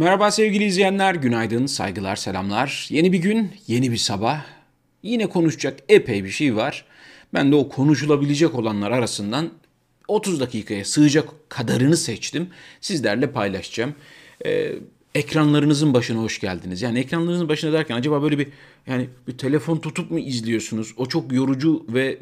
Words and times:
Merhaba 0.00 0.30
sevgili 0.30 0.64
izleyenler, 0.64 1.14
günaydın, 1.14 1.66
saygılar, 1.66 2.16
selamlar. 2.16 2.86
Yeni 2.90 3.12
bir 3.12 3.18
gün, 3.18 3.52
yeni 3.66 3.92
bir 3.92 3.96
sabah. 3.96 4.44
Yine 5.02 5.26
konuşacak 5.26 5.78
epey 5.88 6.24
bir 6.24 6.30
şey 6.30 6.56
var. 6.56 6.84
Ben 7.34 7.52
de 7.52 7.56
o 7.56 7.68
konuşulabilecek 7.68 8.54
olanlar 8.54 8.90
arasından 8.90 9.50
30 10.08 10.40
dakikaya 10.40 10.84
sığacak 10.84 11.28
kadarını 11.48 11.96
seçtim. 11.96 12.50
Sizlerle 12.80 13.32
paylaşacağım. 13.32 13.94
Ee, 14.46 14.72
ekranlarınızın 15.14 15.94
başına 15.94 16.18
hoş 16.18 16.40
geldiniz. 16.40 16.82
Yani 16.82 16.98
ekranlarınızın 16.98 17.48
başına 17.48 17.72
derken 17.72 17.96
acaba 17.96 18.22
böyle 18.22 18.38
bir 18.38 18.48
yani 18.86 19.08
bir 19.28 19.38
telefon 19.38 19.78
tutup 19.78 20.10
mu 20.10 20.18
izliyorsunuz? 20.18 20.94
O 20.96 21.06
çok 21.06 21.32
yorucu 21.32 21.86
ve 21.88 22.18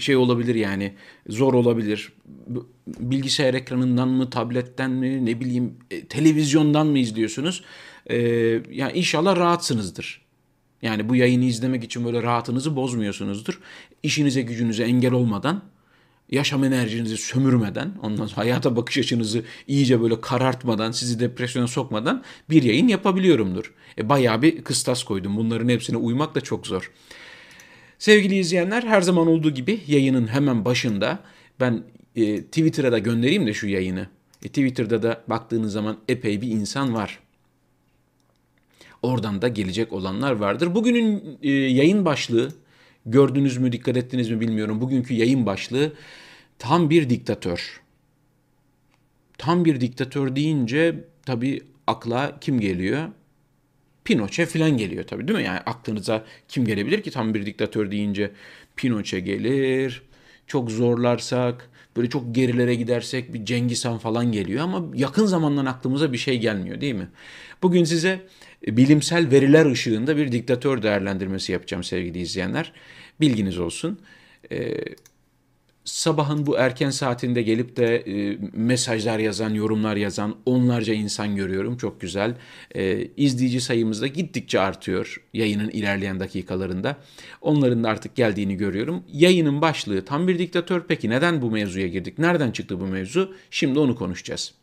şey 0.00 0.16
olabilir 0.16 0.54
yani 0.54 0.94
zor 1.28 1.54
olabilir. 1.54 2.12
Bilgisayar 2.86 3.54
ekranından 3.54 4.08
mı, 4.08 4.30
tabletten 4.30 4.90
mi, 4.90 5.26
ne 5.26 5.40
bileyim 5.40 5.74
e, 5.90 6.04
televizyondan 6.04 6.86
mı 6.86 6.98
izliyorsunuz? 6.98 7.62
Ee, 8.10 8.16
yani 8.70 8.92
inşallah 8.94 9.36
rahatsınızdır. 9.36 10.28
Yani 10.82 11.08
bu 11.08 11.16
yayını 11.16 11.44
izlemek 11.44 11.84
için 11.84 12.04
böyle 12.04 12.22
rahatınızı 12.22 12.76
bozmuyorsunuzdur. 12.76 13.60
İşinize 14.02 14.42
gücünüze 14.42 14.84
engel 14.84 15.12
olmadan 15.12 15.62
yaşam 16.30 16.64
enerjinizi 16.64 17.16
sömürmeden, 17.16 17.92
ondan 18.02 18.26
sonra 18.26 18.36
hayata 18.40 18.76
bakış 18.76 18.98
açınızı 18.98 19.44
iyice 19.66 20.00
böyle 20.00 20.20
karartmadan, 20.20 20.90
sizi 20.90 21.20
depresyona 21.20 21.66
sokmadan 21.66 22.24
bir 22.50 22.62
yayın 22.62 22.88
yapabiliyorumdur. 22.88 23.74
E, 23.98 24.08
bayağı 24.08 24.42
bir 24.42 24.64
kıstas 24.64 25.02
koydum. 25.02 25.36
Bunların 25.36 25.68
hepsine 25.68 25.96
uymak 25.96 26.34
da 26.34 26.40
çok 26.40 26.66
zor. 26.66 26.92
Sevgili 27.98 28.38
izleyenler 28.38 28.82
her 28.82 29.00
zaman 29.00 29.26
olduğu 29.26 29.50
gibi 29.50 29.80
yayının 29.86 30.26
hemen 30.26 30.64
başında 30.64 31.18
ben 31.60 31.82
e, 32.16 32.42
Twitter'a 32.42 32.92
da 32.92 32.98
göndereyim 32.98 33.46
de 33.46 33.54
şu 33.54 33.68
yayını. 33.68 34.06
E, 34.44 34.48
Twitter'da 34.48 35.02
da 35.02 35.24
baktığınız 35.28 35.72
zaman 35.72 35.96
epey 36.08 36.40
bir 36.40 36.48
insan 36.48 36.94
var. 36.94 37.18
Oradan 39.02 39.42
da 39.42 39.48
gelecek 39.48 39.92
olanlar 39.92 40.32
vardır. 40.32 40.74
Bugünün 40.74 41.38
e, 41.42 41.50
yayın 41.50 42.04
başlığı 42.04 42.52
Gördünüz 43.08 43.56
mü, 43.56 43.72
dikkat 43.72 43.96
ettiniz 43.96 44.30
mi 44.30 44.40
bilmiyorum. 44.40 44.80
Bugünkü 44.80 45.14
yayın 45.14 45.46
başlığı 45.46 45.92
tam 46.58 46.90
bir 46.90 47.10
diktatör. 47.10 47.80
Tam 49.38 49.64
bir 49.64 49.80
diktatör 49.80 50.36
deyince 50.36 51.04
tabii 51.26 51.62
akla 51.86 52.38
kim 52.40 52.60
geliyor? 52.60 53.08
Pinochet 54.04 54.48
falan 54.48 54.76
geliyor 54.76 55.04
tabii 55.06 55.28
değil 55.28 55.38
mi? 55.38 55.44
Yani 55.44 55.58
aklınıza 55.58 56.24
kim 56.48 56.64
gelebilir 56.64 57.02
ki 57.02 57.10
tam 57.10 57.34
bir 57.34 57.46
diktatör 57.46 57.90
deyince? 57.90 58.30
Pinochet 58.76 59.26
gelir. 59.26 60.02
Çok 60.46 60.70
zorlarsak, 60.70 61.70
böyle 61.96 62.08
çok 62.08 62.34
gerilere 62.34 62.74
gidersek 62.74 63.34
bir 63.34 63.44
Cengiz 63.44 63.84
Han 63.84 63.98
falan 63.98 64.32
geliyor 64.32 64.64
ama 64.64 64.84
yakın 64.94 65.26
zamandan 65.26 65.66
aklımıza 65.66 66.12
bir 66.12 66.18
şey 66.18 66.38
gelmiyor 66.38 66.80
değil 66.80 66.94
mi? 66.94 67.08
Bugün 67.62 67.84
size 67.84 68.20
bilimsel 68.66 69.30
veriler 69.30 69.66
ışığında 69.66 70.16
bir 70.16 70.32
diktatör 70.32 70.82
değerlendirmesi 70.82 71.52
yapacağım 71.52 71.84
sevgili 71.84 72.18
izleyenler. 72.18 72.72
Bilginiz 73.20 73.58
olsun. 73.58 74.00
Ee, 74.52 74.74
sabahın 75.88 76.46
bu 76.46 76.56
erken 76.56 76.90
saatinde 76.90 77.42
gelip 77.42 77.76
de 77.76 77.96
e, 77.96 78.38
mesajlar 78.52 79.18
yazan, 79.18 79.54
yorumlar 79.54 79.96
yazan 79.96 80.36
onlarca 80.46 80.94
insan 80.94 81.36
görüyorum. 81.36 81.76
Çok 81.76 82.00
güzel. 82.00 82.34
E, 82.74 83.08
izleyici 83.16 83.60
sayımız 83.60 84.02
da 84.02 84.06
gittikçe 84.06 84.60
artıyor 84.60 85.22
yayının 85.32 85.70
ilerleyen 85.70 86.20
dakikalarında. 86.20 86.96
Onların 87.40 87.84
da 87.84 87.88
artık 87.88 88.16
geldiğini 88.16 88.56
görüyorum. 88.56 89.04
Yayının 89.12 89.60
başlığı 89.60 90.04
tam 90.04 90.28
bir 90.28 90.38
diktatör. 90.38 90.82
Peki 90.88 91.10
neden 91.10 91.42
bu 91.42 91.50
mevzuya 91.50 91.86
girdik? 91.86 92.18
Nereden 92.18 92.50
çıktı 92.50 92.80
bu 92.80 92.86
mevzu? 92.86 93.34
Şimdi 93.50 93.78
onu 93.78 93.96
konuşacağız. 93.96 94.54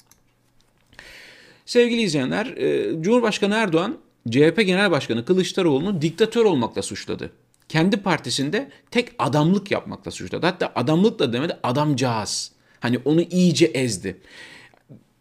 Sevgili 1.66 2.02
izleyenler, 2.02 2.46
e, 2.46 3.02
Cumhurbaşkanı 3.02 3.56
Erdoğan 3.56 3.98
CHP 4.30 4.64
Genel 4.66 4.92
Başkanı 4.92 5.26
Kılıçdaroğlu'nu 5.26 6.02
diktatör 6.02 6.46
olmakla 6.46 6.82
suçladı 6.82 7.32
kendi 7.70 7.98
partisinde 7.98 8.72
tek 8.92 9.12
adamlık 9.20 9.72
yapmakla 9.72 10.12
suçladı. 10.12 10.46
Hatta 10.46 10.72
adamlık 10.76 11.20
da 11.20 11.34
demedi 11.34 11.58
adamcağız. 11.64 12.52
Hani 12.80 13.00
onu 13.06 13.22
iyice 13.22 13.66
ezdi. 13.66 14.22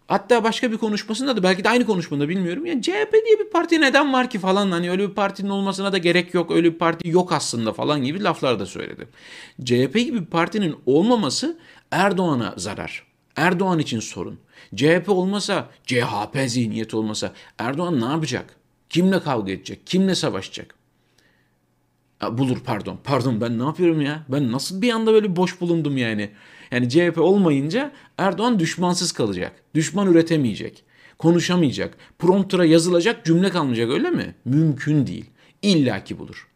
Hatta 0.08 0.44
başka 0.44 0.72
bir 0.72 0.76
konuşmasında 0.76 1.36
da 1.36 1.42
belki 1.42 1.64
de 1.64 1.68
aynı 1.68 1.86
konuşmada 1.86 2.28
bilmiyorum. 2.28 2.66
Yani 2.66 2.82
CHP 2.82 3.12
diye 3.26 3.38
bir 3.38 3.50
parti 3.50 3.80
neden 3.80 4.12
var 4.12 4.30
ki 4.30 4.38
falan 4.38 4.70
hani 4.70 4.90
öyle 4.90 5.08
bir 5.08 5.14
partinin 5.14 5.48
olmasına 5.50 5.92
da 5.92 5.98
gerek 5.98 6.34
yok. 6.34 6.50
Öyle 6.50 6.72
bir 6.72 6.78
parti 6.78 7.08
yok 7.08 7.32
aslında 7.32 7.72
falan 7.72 8.04
gibi 8.04 8.22
laflar 8.22 8.60
da 8.60 8.66
söyledi. 8.66 9.08
CHP 9.64 9.94
gibi 9.94 10.20
bir 10.20 10.26
partinin 10.26 10.76
olmaması 10.86 11.58
Erdoğan'a 11.90 12.54
zarar. 12.56 13.06
Erdoğan 13.36 13.78
için 13.78 14.00
sorun. 14.00 14.38
CHP 14.74 15.08
olmasa, 15.08 15.70
CHP 15.86 16.38
zihniyeti 16.46 16.96
olmasa 16.96 17.32
Erdoğan 17.58 18.00
ne 18.00 18.04
yapacak? 18.04 18.56
Kimle 18.90 19.20
kavga 19.20 19.52
edecek? 19.52 19.86
Kimle 19.86 20.14
savaşacak? 20.14 20.74
Bulur 22.22 22.58
pardon. 22.64 22.98
Pardon 23.04 23.40
ben 23.40 23.58
ne 23.58 23.62
yapıyorum 23.62 24.00
ya? 24.00 24.24
Ben 24.28 24.52
nasıl 24.52 24.82
bir 24.82 24.92
anda 24.92 25.12
böyle 25.12 25.36
boş 25.36 25.60
bulundum 25.60 25.96
yani? 25.96 26.30
Yani 26.70 26.88
CHP 26.88 27.18
olmayınca 27.18 27.92
Erdoğan 28.18 28.58
düşmansız 28.58 29.12
kalacak. 29.12 29.52
Düşman 29.74 30.10
üretemeyecek. 30.10 30.84
Konuşamayacak. 31.18 31.96
Promptura 32.18 32.64
yazılacak 32.64 33.24
cümle 33.24 33.50
kalmayacak 33.50 33.90
öyle 33.90 34.10
mi? 34.10 34.34
Mümkün 34.44 35.06
değil. 35.06 35.30
İlla 35.62 36.04
ki 36.04 36.18
bulur. 36.18 36.48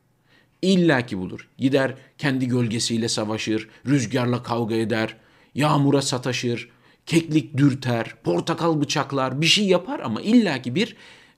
İlla 0.63 1.07
ki 1.07 1.19
bulur. 1.19 1.49
Gider 1.59 1.95
kendi 2.19 2.49
gölgesiyle 2.49 3.09
savaşır, 3.09 3.69
rüzgarla 3.87 4.43
kavga 4.43 4.75
eder, 4.75 5.17
yağmura 5.55 6.03
sataşır, 6.03 6.71
keklik 7.07 7.57
dürter, 7.57 8.15
portakal 8.25 8.81
bıçaklar, 8.81 9.41
bir 9.41 9.47
şey 9.47 9.67
yapar 9.67 10.01
ama 10.01 10.21
illaki 10.21 10.75
bir 10.75 10.97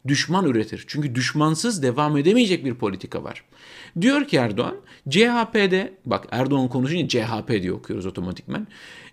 düşman 0.09 0.47
üretir. 0.47 0.85
Çünkü 0.87 1.15
düşmansız 1.15 1.83
devam 1.83 2.17
edemeyecek 2.17 2.65
bir 2.65 2.75
politika 2.75 3.25
var. 3.25 3.45
Diyor 4.01 4.29
ki 4.29 4.37
Erdoğan, 4.37 4.77
CHP'de, 5.09 5.93
bak 6.07 6.27
Erdoğan 6.31 6.69
konuşunca 6.69 7.09
CHP 7.09 7.49
diye 7.49 7.73
okuyoruz 7.73 8.07
otomatikmen. 8.07 8.67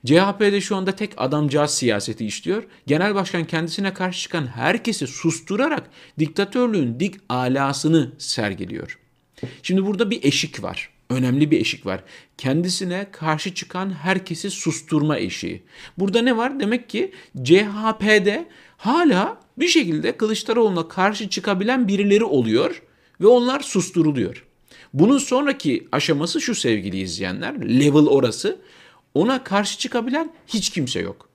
CHP'de 0.06 0.62
şu 0.62 0.76
anda 0.76 0.92
tek 0.92 1.12
adamcağız 1.18 1.72
siyaseti 1.72 2.26
işliyor. 2.26 2.64
Genel 2.88 3.16
başkan 3.16 3.44
kendisine 3.44 3.94
karşı 3.94 4.22
çıkan 4.22 4.48
herkesi 4.48 5.08
susturarak 5.08 5.90
diktatörlüğün 6.20 7.00
dik 7.00 7.16
alasını 7.30 8.12
sergiliyor. 8.18 9.00
Şimdi 9.64 9.86
burada 9.86 10.12
bir 10.12 10.24
eşik 10.24 10.64
var. 10.64 10.90
Önemli 11.10 11.52
bir 11.52 11.60
eşik 11.62 11.86
var. 11.86 12.04
Kendisine 12.38 13.08
karşı 13.12 13.54
çıkan 13.54 13.94
herkesi 13.94 14.52
susturma 14.52 15.18
eşiği. 15.18 15.64
Burada 15.98 16.22
ne 16.22 16.38
var? 16.38 16.60
Demek 16.60 16.90
ki 16.90 17.12
CHP'de 17.44 18.48
hala 18.78 19.42
bir 19.58 19.68
şekilde 19.68 20.18
Kılıçdaroğlu'na 20.18 20.88
karşı 20.88 21.30
çıkabilen 21.30 21.88
birileri 21.88 22.24
oluyor 22.24 22.82
ve 23.22 23.28
onlar 23.28 23.60
susturuluyor. 23.60 24.47
Bunun 25.00 25.18
sonraki 25.18 25.88
aşaması 25.92 26.42
şu 26.42 26.56
sevgili 26.56 27.00
izleyenler, 27.00 27.56
level 27.80 28.08
orası. 28.08 28.60
Ona 29.14 29.44
karşı 29.44 29.78
çıkabilen 29.78 30.34
hiç 30.48 30.70
kimse 30.70 31.00
yok. 31.00 31.30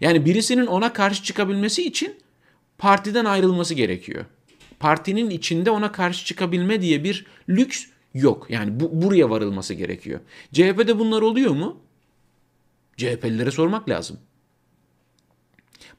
Yani 0.00 0.24
birisinin 0.24 0.66
ona 0.66 0.92
karşı 0.92 1.22
çıkabilmesi 1.22 1.86
için 1.86 2.16
partiden 2.78 3.24
ayrılması 3.24 3.74
gerekiyor. 3.74 4.24
Partinin 4.80 5.30
içinde 5.30 5.70
ona 5.70 5.92
karşı 5.92 6.24
çıkabilme 6.26 6.82
diye 6.82 7.04
bir 7.04 7.26
lüks 7.48 7.86
yok. 8.14 8.46
Yani 8.50 8.80
bu, 8.80 9.02
buraya 9.02 9.30
varılması 9.30 9.74
gerekiyor. 9.74 10.20
CHP'de 10.52 10.98
bunlar 10.98 11.22
oluyor 11.22 11.50
mu? 11.50 11.80
CHP'lilere 12.96 13.50
sormak 13.50 13.88
lazım. 13.88 14.18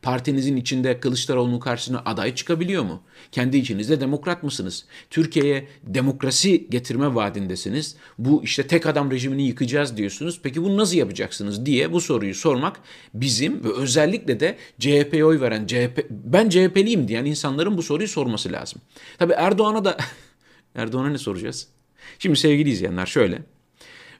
Partinizin 0.01 0.57
içinde 0.57 0.99
Kılıçdaroğlu'nun 0.99 1.59
karşısına 1.59 2.01
aday 2.05 2.35
çıkabiliyor 2.35 2.83
mu? 2.83 3.03
Kendi 3.31 3.57
içinizde 3.57 4.01
demokrat 4.01 4.43
mısınız? 4.43 4.85
Türkiye'ye 5.09 5.67
demokrasi 5.83 6.69
getirme 6.69 7.15
vaadindesiniz. 7.15 7.95
Bu 8.17 8.43
işte 8.43 8.67
tek 8.67 8.85
adam 8.85 9.11
rejimini 9.11 9.47
yıkacağız 9.47 9.97
diyorsunuz. 9.97 10.39
Peki 10.43 10.63
bunu 10.63 10.77
nasıl 10.77 10.97
yapacaksınız 10.97 11.65
diye 11.65 11.93
bu 11.93 12.01
soruyu 12.01 12.35
sormak 12.35 12.79
bizim 13.13 13.63
ve 13.63 13.73
özellikle 13.73 14.39
de 14.39 14.57
CHP'ye 14.79 15.25
oy 15.25 15.41
veren 15.41 15.67
CHP 15.67 16.05
ben 16.09 16.49
CHP'liyim 16.49 17.07
diyen 17.07 17.25
insanların 17.25 17.77
bu 17.77 17.83
soruyu 17.83 18.07
sorması 18.07 18.51
lazım. 18.51 18.81
Tabii 19.17 19.33
Erdoğan'a 19.33 19.85
da 19.85 19.97
Erdoğan'a 20.75 21.09
ne 21.09 21.17
soracağız? 21.17 21.67
Şimdi 22.19 22.39
sevgili 22.39 22.69
izleyenler 22.69 23.05
şöyle. 23.05 23.41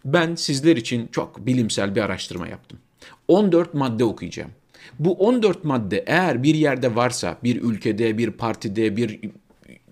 Ben 0.05 0.35
sizler 0.35 0.77
için 0.77 1.07
çok 1.07 1.45
bilimsel 1.45 1.95
bir 1.95 2.01
araştırma 2.01 2.47
yaptım. 2.47 2.79
14 3.27 3.73
madde 3.73 4.03
okuyacağım. 4.03 4.51
Bu 4.99 5.13
14 5.13 5.63
madde 5.63 6.03
eğer 6.07 6.43
bir 6.43 6.55
yerde 6.55 6.95
varsa, 6.95 7.37
bir 7.43 7.61
ülkede, 7.61 8.17
bir 8.17 8.31
partide, 8.31 8.97
bir 8.97 9.19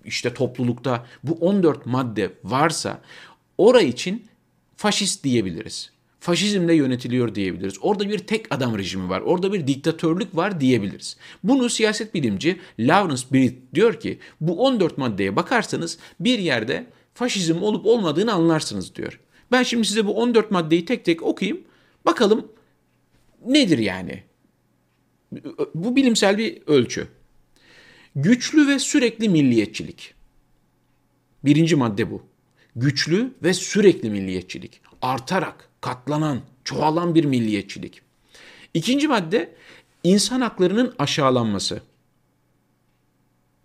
işte 0.04 0.34
toplulukta 0.34 1.06
bu 1.22 1.32
14 1.32 1.86
madde 1.86 2.30
varsa 2.44 3.00
oraya 3.58 3.88
için 3.88 4.26
faşist 4.76 5.24
diyebiliriz. 5.24 5.90
Faşizmle 6.20 6.74
yönetiliyor 6.74 7.34
diyebiliriz. 7.34 7.74
Orada 7.80 8.08
bir 8.08 8.18
tek 8.18 8.54
adam 8.54 8.78
rejimi 8.78 9.08
var. 9.08 9.20
Orada 9.20 9.52
bir 9.52 9.66
diktatörlük 9.66 10.36
var 10.36 10.60
diyebiliriz. 10.60 11.16
Bunu 11.44 11.68
siyaset 11.68 12.14
bilimci 12.14 12.60
Lawrence 12.78 13.22
Britt 13.32 13.74
diyor 13.74 14.00
ki 14.00 14.18
bu 14.40 14.64
14 14.64 14.98
maddeye 14.98 15.36
bakarsanız 15.36 15.98
bir 16.20 16.38
yerde 16.38 16.86
faşizm 17.14 17.62
olup 17.62 17.86
olmadığını 17.86 18.32
anlarsınız 18.32 18.94
diyor. 18.94 19.20
Ben 19.52 19.62
şimdi 19.62 19.86
size 19.86 20.06
bu 20.06 20.14
14 20.14 20.50
maddeyi 20.50 20.84
tek 20.84 21.04
tek 21.04 21.22
okuyayım. 21.22 21.60
Bakalım 22.06 22.52
nedir 23.46 23.78
yani? 23.78 24.22
Bu 25.74 25.96
bilimsel 25.96 26.38
bir 26.38 26.62
ölçü. 26.66 27.08
Güçlü 28.16 28.68
ve 28.68 28.78
sürekli 28.78 29.28
milliyetçilik. 29.28 30.14
Birinci 31.44 31.76
madde 31.76 32.10
bu. 32.10 32.22
Güçlü 32.76 33.34
ve 33.42 33.54
sürekli 33.54 34.10
milliyetçilik. 34.10 34.80
Artarak, 35.02 35.68
katlanan, 35.80 36.40
çoğalan 36.64 37.14
bir 37.14 37.24
milliyetçilik. 37.24 38.02
İkinci 38.74 39.08
madde 39.08 39.54
insan 40.04 40.40
haklarının 40.40 40.94
aşağılanması. 40.98 41.82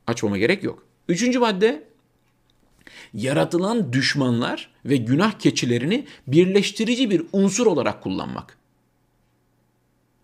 Açmama 0.08 0.38
gerek 0.38 0.64
yok. 0.64 0.86
Üçüncü 1.08 1.40
madde 1.40 1.84
yaratılan 3.14 3.94
düşmanlar 3.94 4.74
ve 4.86 4.98
günah 4.98 5.32
keçilerini 5.40 6.06
birleştirici 6.28 7.10
bir 7.10 7.24
unsur 7.34 7.66
olarak 7.66 8.04
kullanmak. 8.04 8.58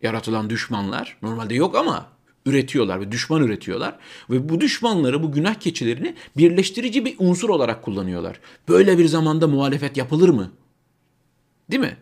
Yaratılan 0.01 0.49
düşmanlar 0.49 1.17
normalde 1.21 1.55
yok 1.55 1.75
ama 1.75 2.07
üretiyorlar 2.45 3.01
ve 3.01 3.11
düşman 3.11 3.41
üretiyorlar 3.43 3.99
ve 4.29 4.49
bu 4.49 4.61
düşmanları, 4.61 5.23
bu 5.23 5.31
günah 5.31 5.53
keçilerini 5.53 6.15
birleştirici 6.37 7.05
bir 7.05 7.15
unsur 7.19 7.49
olarak 7.49 7.83
kullanıyorlar. 7.83 8.39
Böyle 8.67 8.97
bir 8.97 9.05
zamanda 9.05 9.47
muhalefet 9.47 9.97
yapılır 9.97 10.29
mı? 10.29 10.51
Değil 11.71 11.81
mi? 11.81 11.97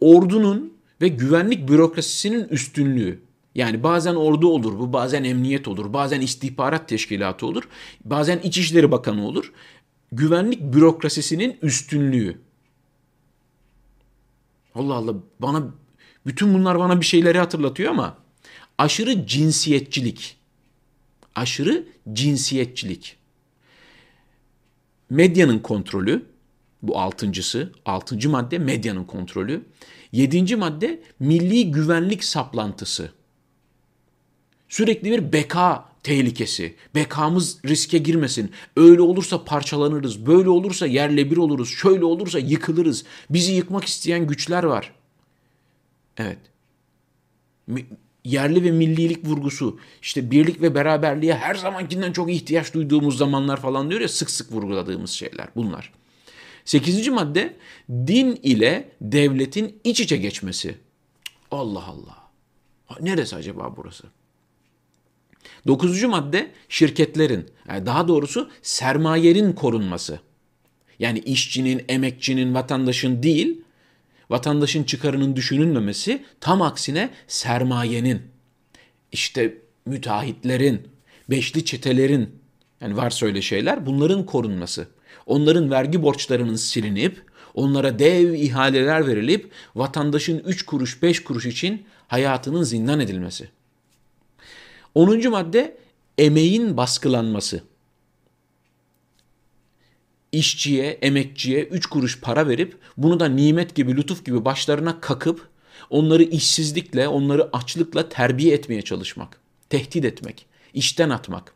Ordunun 0.00 0.72
ve 1.00 1.08
güvenlik 1.08 1.68
bürokrasisinin 1.68 2.48
üstünlüğü. 2.48 3.20
Yani 3.54 3.82
bazen 3.82 4.14
ordu 4.14 4.48
olur 4.48 4.78
bu, 4.78 4.92
bazen 4.92 5.24
emniyet 5.24 5.68
olur, 5.68 5.92
bazen 5.92 6.20
istihbarat 6.20 6.88
teşkilatı 6.88 7.46
olur, 7.46 7.68
bazen 8.04 8.38
İçişleri 8.38 8.90
Bakanı 8.90 9.26
olur. 9.26 9.52
Güvenlik 10.12 10.60
bürokrasisinin 10.62 11.58
üstünlüğü. 11.62 12.38
Allah 14.74 14.94
Allah 14.94 15.14
bana 15.40 15.62
bütün 16.26 16.54
bunlar 16.54 16.78
bana 16.78 17.00
bir 17.00 17.06
şeyleri 17.06 17.38
hatırlatıyor 17.38 17.90
ama 17.90 18.18
aşırı 18.78 19.26
cinsiyetçilik. 19.26 20.36
Aşırı 21.34 21.84
cinsiyetçilik. 22.12 23.16
Medyanın 25.10 25.58
kontrolü, 25.58 26.26
bu 26.82 26.98
altıncısı, 26.98 27.72
altıncı 27.84 28.30
madde 28.30 28.58
medyanın 28.58 29.04
kontrolü. 29.04 29.64
Yedinci 30.12 30.56
madde 30.56 31.02
milli 31.20 31.70
güvenlik 31.70 32.24
saplantısı. 32.24 33.12
Sürekli 34.68 35.10
bir 35.10 35.32
beka 35.32 35.92
tehlikesi. 36.02 36.74
Bekamız 36.94 37.58
riske 37.64 37.98
girmesin. 37.98 38.50
Öyle 38.76 39.02
olursa 39.02 39.44
parçalanırız. 39.44 40.26
Böyle 40.26 40.48
olursa 40.48 40.86
yerle 40.86 41.30
bir 41.30 41.36
oluruz. 41.36 41.68
Şöyle 41.68 42.04
olursa 42.04 42.38
yıkılırız. 42.38 43.04
Bizi 43.30 43.52
yıkmak 43.52 43.84
isteyen 43.84 44.26
güçler 44.26 44.64
var. 44.64 44.92
Evet. 46.16 46.38
Yerli 48.24 48.64
ve 48.64 48.70
millilik 48.70 49.26
vurgusu, 49.26 49.80
işte 50.02 50.30
birlik 50.30 50.62
ve 50.62 50.74
beraberliğe 50.74 51.34
her 51.34 51.54
zamankinden 51.54 52.12
çok 52.12 52.32
ihtiyaç 52.32 52.74
duyduğumuz 52.74 53.18
zamanlar 53.18 53.60
falan 53.60 53.90
diyor 53.90 54.00
ya 54.00 54.08
sık 54.08 54.30
sık 54.30 54.52
vurguladığımız 54.52 55.10
şeyler 55.10 55.48
bunlar. 55.56 55.92
Sekizinci 56.64 57.10
madde 57.10 57.56
din 57.90 58.40
ile 58.42 58.90
devletin 59.00 59.80
iç 59.84 60.00
içe 60.00 60.16
geçmesi. 60.16 60.78
Allah 61.50 61.84
Allah. 61.86 62.22
Neresi 63.00 63.36
acaba 63.36 63.74
burası? 63.76 64.04
Dokuzuncu 65.66 66.08
madde 66.08 66.50
şirketlerin, 66.68 67.46
yani 67.68 67.86
daha 67.86 68.08
doğrusu 68.08 68.50
sermayenin 68.62 69.52
korunması. 69.52 70.20
Yani 70.98 71.18
işçinin, 71.18 71.84
emekçinin, 71.88 72.54
vatandaşın 72.54 73.22
değil, 73.22 73.62
vatandaşın 74.30 74.84
çıkarının 74.84 75.36
düşünülmemesi, 75.36 76.24
tam 76.40 76.62
aksine 76.62 77.10
sermayenin, 77.28 78.22
işte 79.12 79.58
müteahhitlerin, 79.86 80.88
beşli 81.30 81.64
çetelerin, 81.64 82.30
yani 82.80 82.96
varsa 82.96 83.26
öyle 83.26 83.42
şeyler, 83.42 83.86
bunların 83.86 84.26
korunması. 84.26 84.88
Onların 85.26 85.70
vergi 85.70 86.02
borçlarının 86.02 86.56
silinip, 86.56 87.22
onlara 87.54 87.98
dev 87.98 88.32
ihaleler 88.32 89.06
verilip, 89.06 89.50
vatandaşın 89.74 90.38
3 90.38 90.62
kuruş 90.66 91.02
5 91.02 91.24
kuruş 91.24 91.46
için 91.46 91.86
hayatının 92.08 92.62
zindan 92.62 93.00
edilmesi. 93.00 93.48
10. 94.94 95.30
madde 95.30 95.76
emeğin 96.18 96.76
baskılanması. 96.76 97.62
İşçiye, 100.32 100.90
emekçiye 100.90 101.64
3 101.64 101.86
kuruş 101.86 102.20
para 102.20 102.48
verip 102.48 102.78
bunu 102.96 103.20
da 103.20 103.28
nimet 103.28 103.74
gibi, 103.74 103.96
lütuf 103.96 104.24
gibi 104.24 104.44
başlarına 104.44 105.00
kakıp 105.00 105.48
onları 105.90 106.22
işsizlikle, 106.22 107.08
onları 107.08 107.48
açlıkla 107.52 108.08
terbiye 108.08 108.54
etmeye 108.54 108.82
çalışmak, 108.82 109.40
tehdit 109.70 110.04
etmek, 110.04 110.46
işten 110.74 111.10
atmak. 111.10 111.54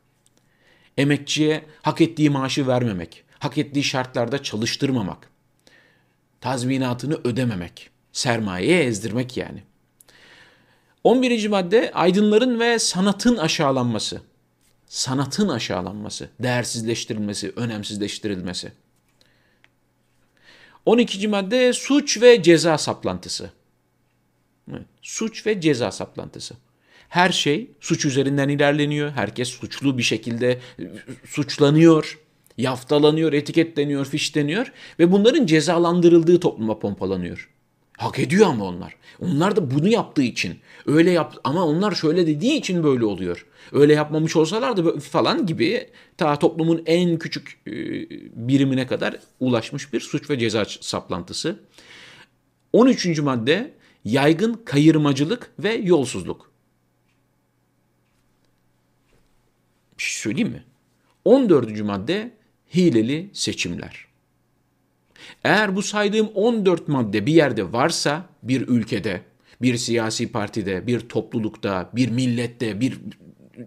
Emekçiye 0.98 1.64
hak 1.82 2.00
ettiği 2.00 2.30
maaşı 2.30 2.66
vermemek, 2.66 3.24
hak 3.38 3.58
ettiği 3.58 3.84
şartlarda 3.84 4.42
çalıştırmamak, 4.42 5.30
tazminatını 6.40 7.20
ödememek, 7.24 7.90
sermayeye 8.12 8.84
ezdirmek 8.84 9.36
yani. 9.36 9.62
11. 11.04 11.48
madde 11.48 11.90
aydınların 11.94 12.60
ve 12.60 12.78
sanatın 12.78 13.36
aşağılanması. 13.36 14.20
Sanatın 14.86 15.48
aşağılanması, 15.48 16.28
değersizleştirilmesi, 16.40 17.52
önemsizleştirilmesi. 17.56 18.72
12. 20.86 21.28
madde 21.28 21.72
suç 21.72 22.22
ve 22.22 22.42
ceza 22.42 22.78
saplantısı. 22.78 23.50
suç 25.02 25.46
ve 25.46 25.60
ceza 25.60 25.92
saplantısı. 25.92 26.54
Her 27.08 27.30
şey 27.30 27.70
suç 27.80 28.04
üzerinden 28.04 28.48
ilerleniyor. 28.48 29.10
Herkes 29.10 29.48
suçlu 29.48 29.98
bir 29.98 30.02
şekilde 30.02 30.60
suçlanıyor, 31.24 32.18
yaftalanıyor, 32.58 33.32
etiketleniyor, 33.32 34.06
fişleniyor 34.06 34.72
ve 34.98 35.12
bunların 35.12 35.46
cezalandırıldığı 35.46 36.40
topluma 36.40 36.78
pompalanıyor. 36.78 37.55
Hak 37.96 38.18
ediyor 38.18 38.46
ama 38.46 38.64
onlar. 38.64 38.96
Onlar 39.20 39.56
da 39.56 39.70
bunu 39.70 39.88
yaptığı 39.88 40.22
için. 40.22 40.58
Öyle 40.86 41.10
yap 41.10 41.36
ama 41.44 41.64
onlar 41.64 41.94
şöyle 41.94 42.26
dediği 42.26 42.56
için 42.56 42.84
böyle 42.84 43.04
oluyor. 43.04 43.46
Öyle 43.72 43.94
yapmamış 43.94 44.36
olsalardı 44.36 44.98
falan 44.98 45.46
gibi 45.46 45.88
ta 46.16 46.38
toplumun 46.38 46.82
en 46.86 47.18
küçük 47.18 47.60
e, 47.66 47.72
birimine 48.48 48.86
kadar 48.86 49.16
ulaşmış 49.40 49.92
bir 49.92 50.00
suç 50.00 50.30
ve 50.30 50.38
ceza 50.38 50.64
saplantısı. 50.64 51.60
13. 52.72 53.18
madde 53.18 53.74
yaygın 54.04 54.54
kayırmacılık 54.64 55.50
ve 55.58 55.74
yolsuzluk. 55.74 56.50
Bir 59.98 60.02
şey 60.02 60.22
söyleyeyim 60.22 60.48
mi? 60.48 60.64
14. 61.24 61.80
madde 61.80 62.32
hileli 62.74 63.30
seçimler. 63.32 64.06
Eğer 65.44 65.76
bu 65.76 65.82
saydığım 65.82 66.28
14 66.34 66.88
madde 66.88 67.26
bir 67.26 67.32
yerde 67.32 67.72
varsa 67.72 68.26
bir 68.42 68.68
ülkede, 68.68 69.20
bir 69.62 69.76
siyasi 69.76 70.32
partide, 70.32 70.86
bir 70.86 71.00
toplulukta, 71.00 71.90
bir 71.94 72.10
millette, 72.10 72.80
bir 72.80 73.00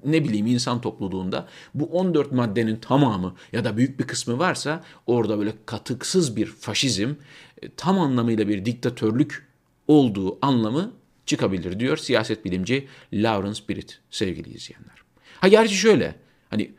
ne 0.05 0.23
bileyim 0.23 0.47
insan 0.47 0.81
topluluğunda 0.81 1.47
bu 1.73 1.85
14 1.85 2.31
maddenin 2.31 2.75
tamamı 2.75 3.35
ya 3.53 3.65
da 3.65 3.77
büyük 3.77 3.99
bir 3.99 4.07
kısmı 4.07 4.39
varsa 4.39 4.83
orada 5.07 5.39
böyle 5.39 5.53
katıksız 5.65 6.35
bir 6.35 6.45
faşizm, 6.45 7.13
e, 7.61 7.69
tam 7.77 7.99
anlamıyla 7.99 8.47
bir 8.47 8.65
diktatörlük 8.65 9.47
olduğu 9.87 10.37
anlamı 10.41 10.91
çıkabilir 11.25 11.79
diyor 11.79 11.97
siyaset 11.97 12.45
bilimci 12.45 12.87
Lawrence 13.13 13.61
Britt 13.69 13.99
sevgili 14.11 14.49
izleyenler. 14.49 14.95
Ha 15.39 15.47
gerçi 15.47 15.75
şöyle 15.75 16.15
hani 16.49 16.71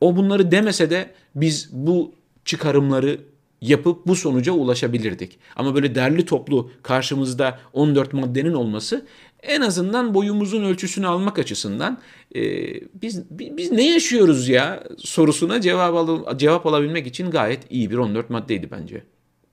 o 0.00 0.16
bunları 0.16 0.50
demese 0.50 0.90
de 0.90 1.14
biz 1.34 1.68
bu 1.72 2.14
çıkarımları 2.44 3.20
yapıp 3.60 4.06
bu 4.06 4.16
sonuca 4.16 4.52
ulaşabilirdik. 4.52 5.38
Ama 5.56 5.74
böyle 5.74 5.94
derli 5.94 6.26
toplu 6.26 6.70
karşımızda 6.82 7.58
14 7.72 8.12
maddenin 8.12 8.52
olması 8.52 9.06
en 9.42 9.60
azından 9.60 10.14
boyumuzun 10.14 10.64
ölçüsünü 10.64 11.06
almak 11.06 11.38
açısından 11.38 11.98
e, 12.34 12.40
biz 13.02 13.30
biz 13.30 13.72
ne 13.72 13.90
yaşıyoruz 13.90 14.48
ya 14.48 14.84
sorusuna 14.98 15.60
cevap 15.60 15.94
al 15.94 16.38
cevap 16.38 16.66
alabilmek 16.66 17.06
için 17.06 17.30
gayet 17.30 17.66
iyi 17.70 17.90
bir 17.90 17.96
14 17.96 18.30
maddeydi 18.30 18.70
bence. 18.70 19.04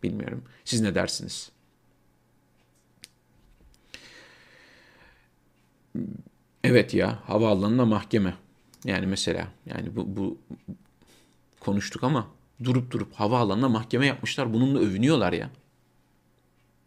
Bilmiyorum. 0.03 0.43
Siz 0.65 0.81
ne 0.81 0.95
dersiniz? 0.95 1.51
Evet 6.63 6.93
ya 6.93 7.19
havaalanına 7.25 7.85
mahkeme. 7.85 8.33
Yani 8.85 9.07
mesela 9.07 9.47
yani 9.65 9.95
bu, 9.95 10.17
bu 10.17 10.37
konuştuk 11.59 12.03
ama 12.03 12.27
durup 12.63 12.91
durup 12.91 13.13
havaalanına 13.13 13.69
mahkeme 13.69 14.05
yapmışlar. 14.05 14.53
Bununla 14.53 14.79
övünüyorlar 14.79 15.33
ya. 15.33 15.49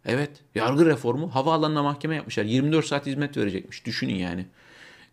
Evet, 0.06 0.30
yargı 0.54 0.86
reformu 0.86 1.34
havaalanına 1.34 1.82
mahkeme 1.82 2.16
yapmışlar. 2.16 2.44
24 2.44 2.86
saat 2.86 3.06
hizmet 3.06 3.36
verecekmiş. 3.36 3.86
Düşünün 3.86 4.14
yani. 4.14 4.46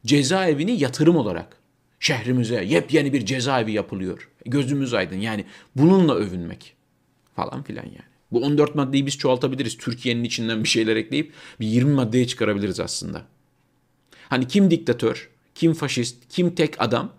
Cezaevini 0.05 0.79
yatırım 0.81 1.15
olarak 1.15 1.57
şehrimize 1.99 2.63
yepyeni 2.63 3.13
bir 3.13 3.25
cezaevi 3.25 3.71
yapılıyor. 3.71 4.29
Gözümüz 4.45 4.93
aydın. 4.93 5.15
Yani 5.15 5.45
bununla 5.75 6.15
övünmek 6.15 6.75
falan 7.35 7.63
filan 7.63 7.85
yani. 7.85 8.07
Bu 8.31 8.41
14 8.41 8.75
maddeyi 8.75 9.05
biz 9.05 9.17
çoğaltabiliriz. 9.17 9.77
Türkiye'nin 9.77 10.23
içinden 10.23 10.63
bir 10.63 10.69
şeyler 10.69 10.95
ekleyip 10.95 11.33
bir 11.59 11.67
20 11.67 11.93
maddeye 11.93 12.27
çıkarabiliriz 12.27 12.79
aslında. 12.79 13.25
Hani 14.29 14.47
kim 14.47 14.71
diktatör, 14.71 15.29
kim 15.55 15.73
faşist, 15.73 16.17
kim 16.29 16.55
tek 16.55 16.81
adam 16.81 17.13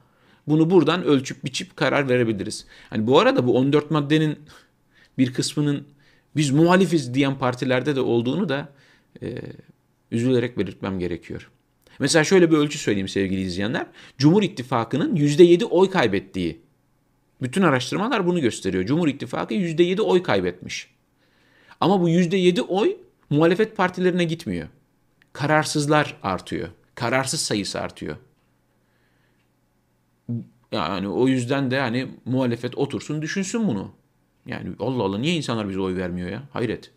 bunu 0.49 0.71
buradan 0.71 1.05
ölçüp 1.05 1.45
biçip 1.45 1.77
karar 1.77 2.09
verebiliriz. 2.09 2.67
Hani 2.91 3.07
bu 3.07 3.21
arada 3.21 3.47
bu 3.47 3.57
14 3.57 3.91
maddenin 3.91 4.39
bir 5.19 5.33
kısmının 5.33 5.87
biz 6.37 6.51
muhalifiz 6.51 7.15
diyen 7.15 7.39
partilerde 7.39 7.97
de 7.97 8.01
olduğunu 8.01 8.49
da 8.49 8.73
e, 9.23 9.35
üzülerek 10.11 10.59
belirtmem 10.59 10.99
gerekiyor. 10.99 11.51
Mesela 11.99 12.25
şöyle 12.25 12.51
bir 12.51 12.57
ölçü 12.57 12.79
söyleyeyim 12.79 13.09
sevgili 13.09 13.41
izleyenler. 13.41 13.87
Cumhur 14.19 14.43
İttifakı'nın 14.43 15.17
%7 15.17 15.65
oy 15.65 15.91
kaybettiği. 15.91 16.61
Bütün 17.43 17.63
araştırmalar 17.63 18.27
bunu 18.27 18.41
gösteriyor. 18.41 18.87
Cumhur 18.87 19.09
İttifakı 19.09 19.55
%7 19.55 20.01
oy 20.01 20.23
kaybetmiş. 20.23 20.91
Ama 21.81 22.01
bu 22.01 22.09
%7 22.09 22.61
oy 22.61 22.97
muhalefet 23.31 23.77
partilerine 23.77 24.25
gitmiyor. 24.25 24.69
Kararsızlar 25.33 26.17
artıyor. 26.23 26.69
Kararsız 26.95 27.41
sayısı 27.41 27.81
artıyor. 27.81 28.17
Yani 30.73 31.09
o 31.09 31.29
yüzden 31.29 31.71
de 31.71 31.81
hani 31.81 32.09
muhalefet 32.25 32.79
otursun 32.79 33.23
düşünsün 33.23 33.69
bunu. 33.69 33.91
Yani 34.47 34.71
Allah 34.79 35.03
Allah 35.03 35.19
niye 35.19 35.35
insanlar 35.35 35.69
bize 35.69 35.81
oy 35.81 35.97
vermiyor 35.97 36.29
ya? 36.29 36.43
Hayret. 36.53 36.91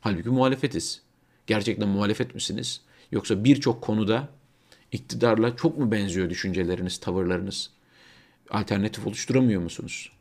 Halbuki 0.00 0.28
muhalefetiz. 0.28 1.02
Gerçekten 1.46 1.88
muhalefet 1.88 2.34
misiniz? 2.34 2.80
Yoksa 3.12 3.44
birçok 3.44 3.82
konuda 3.82 4.28
iktidarla 4.92 5.56
çok 5.56 5.78
mu 5.78 5.92
benziyor 5.92 6.30
düşünceleriniz, 6.30 6.98
tavırlarınız? 6.98 7.70
Alternatif 8.50 9.06
oluşturamıyor 9.06 9.60
musunuz? 9.62 10.12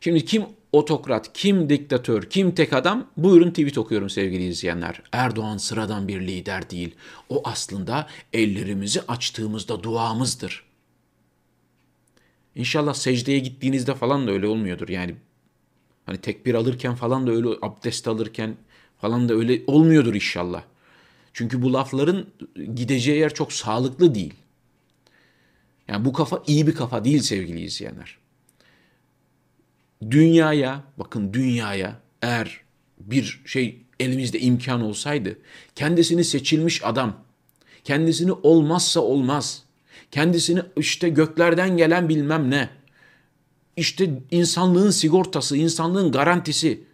Şimdi 0.00 0.24
kim 0.24 0.42
otokrat, 0.72 1.32
kim 1.32 1.70
diktatör, 1.70 2.22
kim 2.22 2.54
tek 2.54 2.72
adam? 2.72 3.06
Buyurun 3.16 3.50
tweet 3.50 3.78
okuyorum 3.78 4.10
sevgili 4.10 4.44
izleyenler. 4.44 5.02
Erdoğan 5.12 5.56
sıradan 5.56 6.08
bir 6.08 6.20
lider 6.20 6.70
değil. 6.70 6.94
O 7.28 7.40
aslında 7.44 8.06
ellerimizi 8.32 9.00
açtığımızda 9.08 9.82
duamızdır. 9.82 10.67
İnşallah 12.58 12.94
secdeye 12.94 13.38
gittiğinizde 13.38 13.94
falan 13.94 14.26
da 14.26 14.30
öyle 14.30 14.46
olmuyordur. 14.46 14.88
Yani 14.88 15.14
hani 16.06 16.18
tekbir 16.18 16.54
alırken 16.54 16.94
falan 16.94 17.26
da 17.26 17.30
öyle 17.30 17.48
abdest 17.62 18.08
alırken 18.08 18.56
falan 19.00 19.28
da 19.28 19.34
öyle 19.34 19.62
olmuyordur 19.66 20.14
inşallah. 20.14 20.62
Çünkü 21.32 21.62
bu 21.62 21.72
lafların 21.72 22.26
gideceği 22.74 23.18
yer 23.18 23.34
çok 23.34 23.52
sağlıklı 23.52 24.14
değil. 24.14 24.34
Yani 25.88 26.04
bu 26.04 26.12
kafa 26.12 26.42
iyi 26.46 26.66
bir 26.66 26.74
kafa 26.74 27.04
değil 27.04 27.20
sevgili 27.20 27.60
izleyenler. 27.60 28.18
Dünyaya, 30.10 30.84
bakın 30.96 31.32
dünyaya 31.32 32.00
eğer 32.22 32.60
bir 33.00 33.42
şey 33.44 33.82
elimizde 34.00 34.40
imkan 34.40 34.80
olsaydı, 34.80 35.38
kendisini 35.74 36.24
seçilmiş 36.24 36.84
adam, 36.84 37.24
kendisini 37.84 38.32
olmazsa 38.32 39.00
olmaz, 39.00 39.64
kendisini 40.10 40.62
işte 40.76 41.08
göklerden 41.08 41.76
gelen 41.76 42.08
bilmem 42.08 42.50
ne, 42.50 42.68
işte 43.76 44.10
insanlığın 44.30 44.90
sigortası, 44.90 45.56
insanlığın 45.56 46.12
garantisi, 46.12 46.84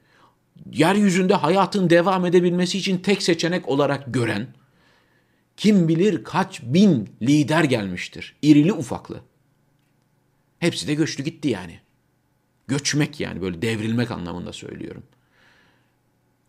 yeryüzünde 0.73 1.35
hayatın 1.35 1.91
devam 1.91 2.27
edebilmesi 2.27 2.79
için 2.79 2.99
tek 2.99 3.23
seçenek 3.23 3.69
olarak 3.69 4.15
gören, 4.15 4.47
kim 5.57 5.89
bilir 5.89 6.25
kaç 6.25 6.63
bin 6.63 7.09
lider 7.23 7.65
gelmiştir. 7.65 8.37
İrili 8.43 8.73
ufaklı. 8.73 9.21
Hepsi 10.59 10.89
de 10.89 10.95
göçtü 10.95 11.23
gitti 11.23 11.49
yani. 11.49 11.81
Göçmek 12.67 13.21
yani 13.21 13.43
böyle 13.43 13.63
devrilmek 13.63 14.11
anlamında 14.11 14.53
söylüyorum. 14.53 15.03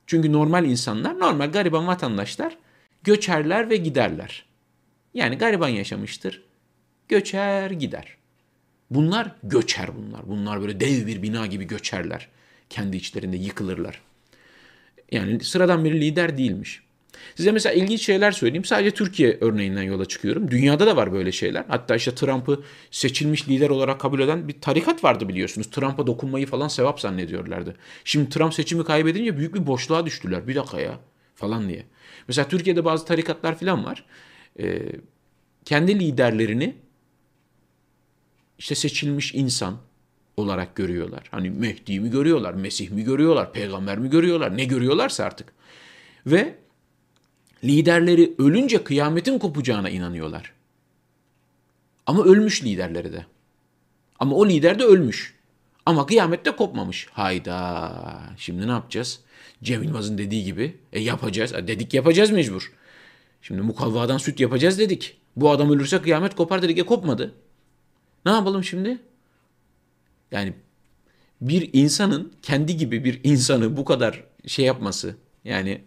Çünkü 0.08 0.34
normal 0.34 0.66
insanlar, 0.66 1.20
normal 1.20 1.52
gariban 1.52 1.88
vatandaşlar 1.88 2.58
göçerler 3.04 3.70
ve 3.70 3.78
giderler. 3.78 4.46
Yani 5.14 5.38
gariban 5.38 5.68
yaşamıştır. 5.68 6.44
Göçer 7.08 7.72
gider. 7.72 8.18
Bunlar 8.90 9.32
göçer 9.44 9.90
bunlar. 9.98 10.28
Bunlar 10.28 10.62
böyle 10.62 10.80
dev 10.80 11.08
bir 11.08 11.22
bina 11.22 11.46
gibi 11.46 11.64
göçerler. 11.68 12.28
Kendi 12.70 12.98
içlerinde 12.98 13.38
yıkılırlar. 13.38 14.02
Yani 15.12 15.44
sıradan 15.44 15.86
bir 15.86 15.94
lider 16.02 16.38
değilmiş. 16.38 16.86
Size 17.36 17.52
mesela 17.52 17.74
ilginç 17.74 18.02
şeyler 18.02 18.32
söyleyeyim. 18.32 18.66
Sadece 18.66 18.92
Türkiye 18.92 19.38
örneğinden 19.42 19.84
yola 19.84 20.06
çıkıyorum. 20.06 20.52
Dünyada 20.52 20.88
da 20.88 20.96
var 20.96 21.12
böyle 21.14 21.32
şeyler. 21.32 21.66
Hatta 21.68 21.96
işte 21.96 22.16
Trump'ı 22.16 22.64
seçilmiş 22.92 23.50
lider 23.50 23.70
olarak 23.70 24.00
kabul 24.00 24.20
eden 24.20 24.48
bir 24.48 24.62
tarikat 24.62 25.04
vardı 25.04 25.30
biliyorsunuz. 25.30 25.70
Trump'a 25.70 26.08
dokunmayı 26.08 26.46
falan 26.48 26.68
sevap 26.68 27.00
zannediyorlardı. 27.00 27.76
Şimdi 28.04 28.30
Trump 28.30 28.54
seçimi 28.54 28.84
kaybedince 28.84 29.38
büyük 29.38 29.56
bir 29.56 29.68
boşluğa 29.68 30.06
düştüler. 30.06 30.48
Bir 30.48 30.56
dakika 30.56 30.80
ya 30.80 31.00
falan 31.36 31.70
diye. 31.70 31.84
Mesela 32.28 32.48
Türkiye'de 32.48 32.86
bazı 32.86 33.06
tarikatlar 33.06 33.60
falan 33.60 33.86
var. 33.86 34.06
Ee, 34.60 34.82
kendi 35.66 36.00
liderlerini 36.00 36.76
işte 38.60 38.76
seçilmiş 38.76 39.36
insan 39.36 39.78
olarak 40.38 40.76
görüyorlar. 40.76 41.28
Hani 41.32 41.50
Mehdi 41.50 42.00
mi 42.00 42.12
görüyorlar, 42.12 42.54
Mesih 42.54 42.90
mi 42.90 43.04
görüyorlar, 43.04 43.54
peygamber 43.54 43.98
mi 43.98 44.10
görüyorlar, 44.10 44.58
ne 44.58 44.66
görüyorlarsa 44.66 45.24
artık. 45.24 45.54
Ve 46.26 46.56
liderleri 47.64 48.36
ölünce 48.38 48.84
kıyametin 48.84 49.40
kopacağına 49.40 49.90
inanıyorlar. 49.90 50.54
Ama 52.06 52.24
ölmüş 52.24 52.64
liderleri 52.64 53.14
de. 53.14 53.26
Ama 54.20 54.36
o 54.36 54.48
lider 54.48 54.80
de 54.80 54.84
ölmüş. 54.84 55.36
Ama 55.86 56.06
kıyamette 56.06 56.52
kopmamış. 56.52 57.08
Hayda. 57.12 57.92
Şimdi 58.38 58.68
ne 58.68 58.72
yapacağız? 58.72 59.20
Cem 59.64 59.84
Yılmaz'ın 59.84 60.18
dediği 60.18 60.44
gibi. 60.44 60.78
E 60.94 61.00
yapacağız. 61.00 61.54
E 61.54 61.68
dedik 61.68 61.94
yapacağız 61.94 62.32
mecbur. 62.32 62.72
Şimdi 63.42 63.62
mukavvadan 63.62 64.18
süt 64.18 64.40
yapacağız 64.40 64.80
dedik. 64.80 65.18
Bu 65.36 65.52
adam 65.52 65.72
ölürse 65.72 66.02
kıyamet 66.02 66.36
kopar 66.36 66.62
dedik. 66.62 66.78
E 66.78 66.84
kopmadı. 66.84 67.34
Ne 68.26 68.32
yapalım 68.32 68.64
şimdi? 68.64 68.98
Yani 70.32 70.54
bir 71.42 71.70
insanın 71.74 72.34
kendi 72.42 72.78
gibi 72.78 73.04
bir 73.04 73.22
insanı 73.24 73.78
bu 73.78 73.86
kadar 73.86 74.24
şey 74.48 74.66
yapması 74.66 75.16
yani 75.44 75.82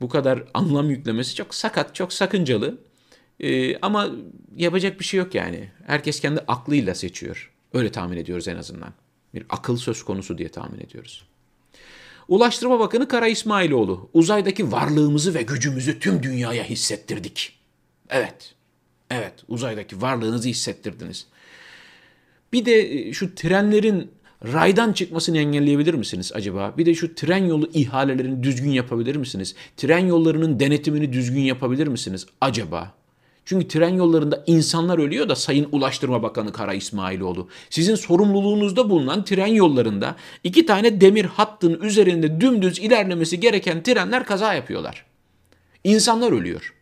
bu 0.00 0.08
kadar 0.08 0.44
anlam 0.54 0.90
yüklemesi 0.90 1.34
çok 1.34 1.54
sakat, 1.54 1.94
çok 1.94 2.12
sakıncalı. 2.12 2.78
Ee, 3.40 3.76
ama 3.76 4.10
yapacak 4.56 5.00
bir 5.00 5.04
şey 5.04 5.18
yok 5.18 5.34
yani. 5.34 5.70
Herkes 5.86 6.20
kendi 6.20 6.40
aklıyla 6.40 6.94
seçiyor. 6.94 7.52
Öyle 7.72 7.92
tahmin 7.92 8.16
ediyoruz 8.16 8.48
en 8.48 8.56
azından. 8.56 8.92
Bir 9.34 9.44
akıl 9.48 9.76
söz 9.76 10.02
konusu 10.02 10.38
diye 10.38 10.48
tahmin 10.48 10.80
ediyoruz. 10.80 11.24
Ulaştırma 12.28 12.80
Bakanı 12.80 13.08
Kara 13.08 13.28
İsmailoğlu, 13.28 14.10
uzaydaki 14.14 14.72
varlığımızı 14.72 15.34
ve 15.34 15.42
gücümüzü 15.42 15.98
tüm 15.98 16.22
dünyaya 16.22 16.64
hissettirdik. 16.64 17.58
Evet, 18.08 18.54
evet 19.10 19.34
uzaydaki 19.48 20.02
varlığınızı 20.02 20.48
hissettirdiniz. 20.48 21.26
Bir 22.52 22.64
de 22.64 23.08
e, 23.08 23.12
şu 23.12 23.34
trenlerin 23.34 24.10
raydan 24.52 24.92
çıkmasını 24.92 25.38
engelleyebilir 25.38 25.94
misiniz 25.94 26.32
acaba? 26.34 26.74
Bir 26.78 26.86
de 26.86 26.94
şu 26.94 27.14
tren 27.14 27.44
yolu 27.44 27.70
ihalelerini 27.74 28.42
düzgün 28.42 28.70
yapabilir 28.70 29.16
misiniz? 29.16 29.54
Tren 29.76 30.06
yollarının 30.06 30.60
denetimini 30.60 31.12
düzgün 31.12 31.40
yapabilir 31.40 31.86
misiniz 31.86 32.26
acaba? 32.40 32.94
Çünkü 33.44 33.68
tren 33.68 33.94
yollarında 33.94 34.44
insanlar 34.46 34.98
ölüyor 34.98 35.28
da 35.28 35.36
Sayın 35.36 35.68
Ulaştırma 35.72 36.22
Bakanı 36.22 36.52
Kara 36.52 36.74
İsmailoğlu. 36.74 37.48
Sizin 37.70 37.94
sorumluluğunuzda 37.94 38.90
bulunan 38.90 39.24
tren 39.24 39.46
yollarında 39.46 40.16
iki 40.44 40.66
tane 40.66 41.00
demir 41.00 41.24
hattın 41.24 41.80
üzerinde 41.80 42.40
dümdüz 42.40 42.78
ilerlemesi 42.78 43.40
gereken 43.40 43.82
trenler 43.82 44.24
kaza 44.24 44.54
yapıyorlar. 44.54 45.06
İnsanlar 45.84 46.32
ölüyor. 46.32 46.74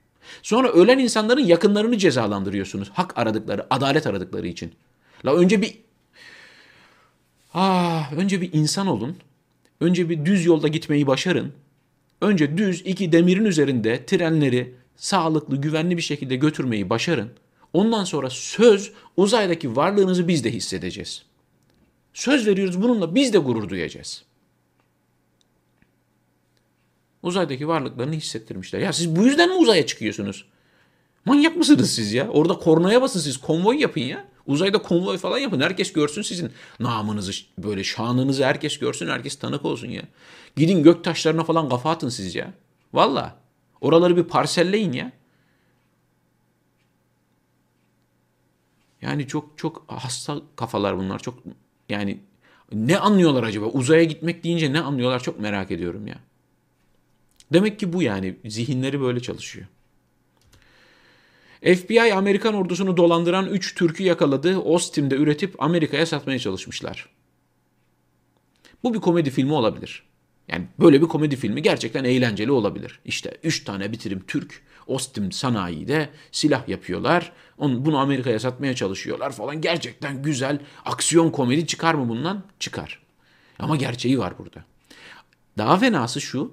Sonra 0.42 0.68
ölen 0.68 0.98
insanların 0.98 1.44
yakınlarını 1.44 1.98
cezalandırıyorsunuz. 1.98 2.90
Hak 2.90 3.18
aradıkları, 3.18 3.66
adalet 3.70 4.06
aradıkları 4.06 4.46
için. 4.46 4.72
La 5.24 5.34
önce 5.34 5.62
bir 5.62 5.78
Ah, 7.54 8.12
önce 8.12 8.40
bir 8.40 8.52
insan 8.52 8.86
olun. 8.86 9.16
Önce 9.80 10.08
bir 10.08 10.24
düz 10.24 10.46
yolda 10.46 10.68
gitmeyi 10.68 11.06
başarın. 11.06 11.52
Önce 12.20 12.58
düz 12.58 12.80
iki 12.80 13.12
demirin 13.12 13.44
üzerinde 13.44 14.06
trenleri 14.06 14.74
sağlıklı, 14.96 15.56
güvenli 15.56 15.96
bir 15.96 16.02
şekilde 16.02 16.36
götürmeyi 16.36 16.90
başarın. 16.90 17.30
Ondan 17.72 18.04
sonra 18.04 18.30
söz 18.30 18.92
uzaydaki 19.16 19.76
varlığınızı 19.76 20.28
biz 20.28 20.44
de 20.44 20.52
hissedeceğiz. 20.52 21.22
Söz 22.14 22.46
veriyoruz 22.46 22.82
bununla 22.82 23.14
biz 23.14 23.32
de 23.32 23.38
gurur 23.38 23.68
duyacağız. 23.68 24.24
Uzaydaki 27.22 27.68
varlıklarını 27.68 28.14
hissettirmişler. 28.14 28.80
Ya 28.80 28.92
siz 28.92 29.16
bu 29.16 29.26
yüzden 29.26 29.48
mi 29.48 29.54
uzaya 29.54 29.86
çıkıyorsunuz? 29.86 30.44
Manyak 31.24 31.56
mısınız 31.56 31.90
siz 31.90 32.12
ya? 32.12 32.28
Orada 32.28 32.54
kornaya 32.54 33.02
basın 33.02 33.20
siz 33.20 33.36
konvoy 33.36 33.80
yapın 33.80 34.00
ya. 34.00 34.28
Uzayda 34.48 34.82
konvoy 34.82 35.18
falan 35.18 35.38
yapın. 35.38 35.60
Herkes 35.60 35.92
görsün 35.92 36.22
sizin 36.22 36.52
namınızı, 36.80 37.32
böyle 37.58 37.84
şanınızı 37.84 38.44
herkes 38.44 38.78
görsün, 38.78 39.08
herkes 39.08 39.38
tanık 39.38 39.64
olsun 39.64 39.88
ya. 39.88 40.02
Gidin 40.56 40.82
gök 40.82 41.04
taşlarına 41.04 41.44
falan 41.44 41.68
kafa 41.68 41.90
atın 41.90 42.08
siz 42.08 42.34
ya. 42.34 42.54
Valla. 42.92 43.36
Oraları 43.80 44.16
bir 44.16 44.24
parselleyin 44.24 44.92
ya. 44.92 45.12
Yani 49.02 49.26
çok 49.26 49.58
çok 49.58 49.84
hasta 49.86 50.40
kafalar 50.56 50.98
bunlar. 50.98 51.18
Çok 51.18 51.38
yani 51.88 52.20
ne 52.72 52.98
anlıyorlar 52.98 53.42
acaba? 53.42 53.66
Uzaya 53.66 54.04
gitmek 54.04 54.44
deyince 54.44 54.72
ne 54.72 54.80
anlıyorlar 54.80 55.22
çok 55.22 55.40
merak 55.40 55.70
ediyorum 55.70 56.06
ya. 56.06 56.18
Demek 57.52 57.78
ki 57.78 57.92
bu 57.92 58.02
yani 58.02 58.36
zihinleri 58.44 59.00
böyle 59.00 59.20
çalışıyor. 59.20 59.66
FBI 61.62 62.14
Amerikan 62.14 62.54
ordusunu 62.54 62.96
dolandıran 62.96 63.46
3 63.46 63.74
Türk'ü 63.74 64.02
yakaladı. 64.02 64.56
Austin'de 64.56 65.14
üretip 65.14 65.62
Amerika'ya 65.62 66.06
satmaya 66.06 66.38
çalışmışlar. 66.38 67.08
Bu 68.82 68.94
bir 68.94 69.00
komedi 69.00 69.30
filmi 69.30 69.52
olabilir. 69.52 70.02
Yani 70.48 70.66
böyle 70.80 71.02
bir 71.02 71.06
komedi 71.06 71.36
filmi 71.36 71.62
gerçekten 71.62 72.04
eğlenceli 72.04 72.52
olabilir. 72.52 73.00
İşte 73.04 73.36
3 73.42 73.64
tane 73.64 73.92
bitirim 73.92 74.22
Türk 74.26 74.62
Austin 74.88 75.30
sanayide 75.30 76.08
silah 76.32 76.68
yapıyorlar. 76.68 77.32
Onu, 77.58 77.84
bunu 77.84 77.98
Amerika'ya 77.98 78.40
satmaya 78.40 78.74
çalışıyorlar 78.74 79.32
falan. 79.32 79.60
Gerçekten 79.60 80.22
güzel 80.22 80.58
aksiyon 80.84 81.30
komedi 81.30 81.66
çıkar 81.66 81.94
mı 81.94 82.08
bundan? 82.08 82.42
Çıkar. 82.60 83.00
Ama 83.58 83.76
gerçeği 83.76 84.18
var 84.18 84.38
burada. 84.38 84.64
Daha 85.58 85.78
fenası 85.78 86.20
şu. 86.20 86.52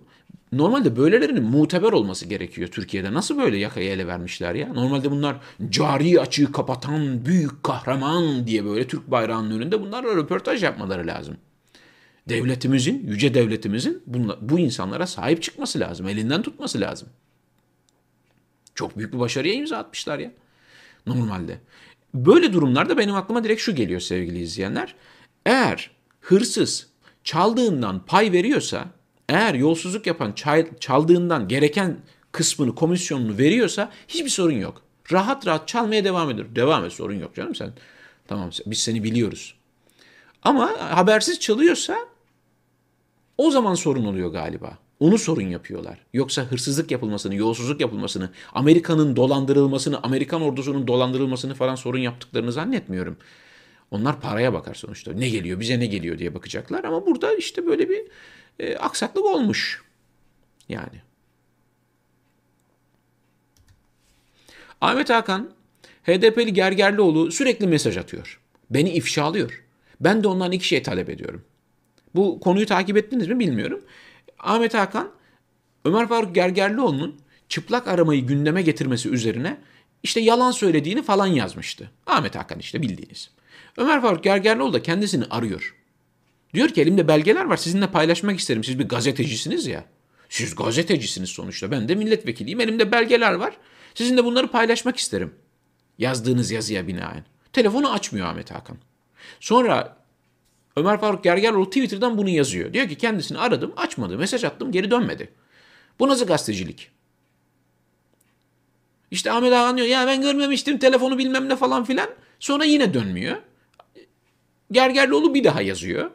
Normalde 0.58 0.96
böylelerinin 0.96 1.44
muteber 1.44 1.92
olması 1.92 2.26
gerekiyor 2.26 2.68
Türkiye'de. 2.68 3.14
Nasıl 3.14 3.38
böyle 3.38 3.58
yakayı 3.58 3.90
ele 3.90 4.08
vermişler 4.08 4.56
ya? 4.56 4.74
Normalde 4.74 5.12
bunlar 5.12 5.36
cari 5.70 6.20
açığı 6.22 6.52
kapatan 6.52 7.26
büyük 7.26 7.64
kahraman 7.64 8.48
diye 8.48 8.66
böyle 8.66 8.88
Türk 8.88 9.12
bayrağının 9.12 9.60
önünde 9.60 9.82
bunlarla 9.82 10.16
röportaj 10.16 10.64
yapmaları 10.64 11.08
lazım. 11.08 11.38
Devletimizin, 12.30 13.08
yüce 13.08 13.34
devletimizin 13.34 14.04
bunla, 14.08 14.38
bu 14.42 14.60
insanlara 14.60 15.08
sahip 15.08 15.44
çıkması 15.44 15.80
lazım. 15.80 16.08
Elinden 16.08 16.42
tutması 16.42 16.82
lazım. 16.82 17.10
Çok 18.76 18.98
büyük 18.98 19.14
bir 19.14 19.20
başarıya 19.20 19.54
imza 19.54 19.78
atmışlar 19.78 20.20
ya. 20.20 20.32
Normalde. 21.06 21.60
Böyle 22.14 22.54
durumlarda 22.54 22.98
benim 22.98 23.16
aklıma 23.16 23.44
direkt 23.44 23.62
şu 23.62 23.76
geliyor 23.76 24.00
sevgili 24.00 24.40
izleyenler. 24.40 24.96
Eğer 25.46 25.92
hırsız 26.22 26.88
çaldığından 27.24 28.06
pay 28.06 28.32
veriyorsa, 28.32 28.86
eğer 29.30 29.54
yolsuzluk 29.54 30.08
yapan 30.08 30.34
çaldığından 30.80 31.48
gereken 31.48 31.98
kısmını, 32.32 32.76
komisyonunu 32.76 33.38
veriyorsa 33.38 33.92
hiçbir 34.08 34.30
sorun 34.30 34.58
yok. 34.58 34.82
Rahat 35.12 35.48
rahat 35.48 35.68
çalmaya 35.68 36.04
devam 36.04 36.30
ediyor. 36.30 36.48
Devam 36.56 36.86
et 36.86 36.94
sorun 36.94 37.20
yok 37.20 37.36
canım 37.36 37.56
sen. 37.56 37.74
Tamam 38.28 38.50
biz 38.66 38.80
seni 38.80 39.04
biliyoruz. 39.04 39.56
Ama 40.44 40.72
habersiz 40.80 41.40
çalıyorsa 41.40 41.98
o 43.38 43.52
zaman 43.52 43.76
sorun 43.76 44.06
oluyor 44.06 44.32
galiba. 44.32 44.78
Onu 45.00 45.18
sorun 45.18 45.50
yapıyorlar. 45.50 46.00
Yoksa 46.14 46.42
hırsızlık 46.42 46.92
yapılmasını, 46.92 47.36
yolsuzluk 47.36 47.82
yapılmasını, 47.82 48.30
Amerika'nın 48.54 49.16
dolandırılmasını, 49.16 50.00
Amerikan 50.04 50.42
ordusunun 50.42 50.88
dolandırılmasını 50.88 51.54
falan 51.54 51.76
sorun 51.76 52.00
yaptıklarını 52.00 52.52
zannetmiyorum. 52.52 53.18
Onlar 53.92 54.22
paraya 54.22 54.54
bakar 54.54 54.74
sonuçta. 54.74 55.14
Ne 55.14 55.30
geliyor, 55.30 55.60
bize 55.60 55.80
ne 55.80 55.86
geliyor 55.86 56.18
diye 56.18 56.34
bakacaklar. 56.34 56.84
Ama 56.84 57.06
burada 57.06 57.36
işte 57.36 57.66
böyle 57.66 57.90
bir 57.90 58.02
e, 58.60 58.76
aksaklık 58.76 59.26
olmuş. 59.26 59.84
Yani. 60.70 61.02
Ahmet 64.82 65.10
Hakan, 65.10 65.52
HDP'li 66.04 66.54
Gergerlioğlu 66.54 67.32
sürekli 67.32 67.68
mesaj 67.68 67.98
atıyor. 67.98 68.40
Beni 68.70 68.90
ifşalıyor. 68.90 69.64
Ben 70.00 70.24
de 70.24 70.28
ondan 70.28 70.52
iki 70.52 70.68
şey 70.68 70.84
talep 70.84 71.10
ediyorum. 71.10 71.46
Bu 72.16 72.40
konuyu 72.40 72.66
takip 72.66 72.98
ettiniz 72.98 73.28
mi 73.28 73.40
bilmiyorum. 73.40 73.86
Ahmet 74.40 74.74
Hakan, 74.74 75.12
Ömer 75.86 76.08
Faruk 76.08 76.36
Gergerlioğlu'nun 76.36 77.20
çıplak 77.50 77.88
aramayı 77.88 78.26
gündeme 78.26 78.62
getirmesi 78.62 79.10
üzerine 79.10 79.58
işte 80.04 80.20
yalan 80.20 80.52
söylediğini 80.52 81.04
falan 81.04 81.28
yazmıştı. 81.28 81.92
Ahmet 82.08 82.36
Hakan 82.36 82.60
işte 82.60 82.82
bildiğiniz. 82.82 83.30
Ömer 83.78 84.02
Faruk 84.02 84.24
Gergerlioğlu 84.24 84.74
da 84.74 84.82
kendisini 84.82 85.26
arıyor. 85.26 85.76
Diyor 86.56 86.70
ki 86.70 86.82
elimde 86.82 87.08
belgeler 87.08 87.46
var 87.46 87.58
sizinle 87.58 87.88
paylaşmak 87.88 88.40
isterim. 88.40 88.64
Siz 88.64 88.80
bir 88.80 88.88
gazetecisiniz 88.88 89.68
ya. 89.68 89.86
Siz 90.30 90.56
gazetecisiniz 90.56 91.30
sonuçta. 91.30 91.72
Ben 91.72 91.90
de 91.90 91.96
milletvekiliyim. 91.96 92.62
Elimde 92.62 92.92
belgeler 92.92 93.34
var. 93.34 93.58
Sizinle 93.96 94.26
bunları 94.26 94.48
paylaşmak 94.48 94.98
isterim. 94.98 95.34
Yazdığınız 95.98 96.52
yazıya 96.52 96.88
binaen. 96.88 97.26
Telefonu 97.54 97.92
açmıyor 97.94 98.28
Ahmet 98.28 98.52
Hakan. 98.52 98.78
Sonra 99.40 99.98
Ömer 100.76 101.00
Faruk 101.00 101.24
Gergerlioğlu 101.24 101.66
Twitter'dan 101.66 102.18
bunu 102.18 102.30
yazıyor. 102.30 102.74
Diyor 102.74 102.90
ki 102.90 102.96
kendisini 102.96 103.38
aradım, 103.38 103.74
açmadı, 103.78 104.18
mesaj 104.18 104.44
attım, 104.44 104.72
geri 104.72 104.92
dönmedi. 104.92 105.30
Bu 106.00 106.08
nasıl 106.08 106.26
gazetecilik? 106.26 106.92
İşte 109.12 109.32
Ahmet 109.32 109.54
Hakan 109.54 109.78
diyor 109.78 109.88
ya 109.88 110.08
ben 110.08 110.22
görmemiştim 110.22 110.78
telefonu 110.78 111.18
bilmem 111.18 111.50
ne 111.50 111.56
falan 111.56 111.84
filan. 111.84 112.10
Sonra 112.40 112.64
yine 112.64 112.94
dönmüyor. 112.94 113.38
Gergerlioğlu 114.72 115.34
bir 115.34 115.44
daha 115.44 115.62
yazıyor. 115.62 116.12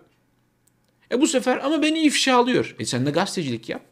E 1.12 1.20
bu 1.20 1.27
sefer 1.27 1.59
ama 1.64 1.83
beni 1.83 1.99
ifşa 1.99 2.37
alıyor. 2.37 2.77
E 2.79 2.85
sen 2.85 3.07
de 3.07 3.11
gazetecilik 3.11 3.68
yap. 3.68 3.83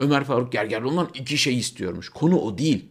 Ömer 0.00 0.24
Faruk 0.24 0.52
Gergerlioğlu'ndan 0.52 1.10
iki 1.14 1.38
şey 1.38 1.58
istiyormuş. 1.58 2.08
Konu 2.08 2.38
o 2.38 2.58
değil. 2.58 2.88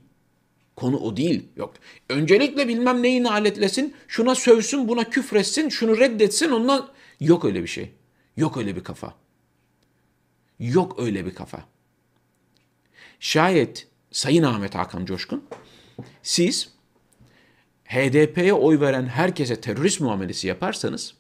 Konu 0.76 0.98
o 0.98 1.18
değil. 1.18 1.48
Yok. 1.56 1.74
Öncelikle 2.10 2.68
bilmem 2.68 3.04
neyi 3.04 3.28
aletlesin, 3.28 3.96
şuna 4.08 4.36
sövsün, 4.36 4.88
buna 4.88 5.10
küfretsin, 5.10 5.70
şunu 5.70 5.98
reddetsin, 5.98 6.50
ondan... 6.50 6.90
Yok 7.20 7.46
öyle 7.46 7.64
bir 7.64 7.68
şey. 7.68 7.92
Yok 8.38 8.58
öyle 8.58 8.76
bir 8.76 8.84
kafa. 8.84 9.16
Yok 10.60 11.00
öyle 11.00 11.26
bir 11.26 11.36
kafa. 11.36 11.66
Şayet 13.20 13.88
Sayın 14.12 14.44
Ahmet 14.44 14.76
Hakan 14.76 15.06
Coşkun, 15.06 15.46
siz 16.24 16.70
HDP'ye 17.86 18.54
oy 18.54 18.80
veren 18.80 19.06
herkese 19.06 19.62
terörist 19.62 20.02
muamelesi 20.02 20.48
yaparsanız, 20.48 21.14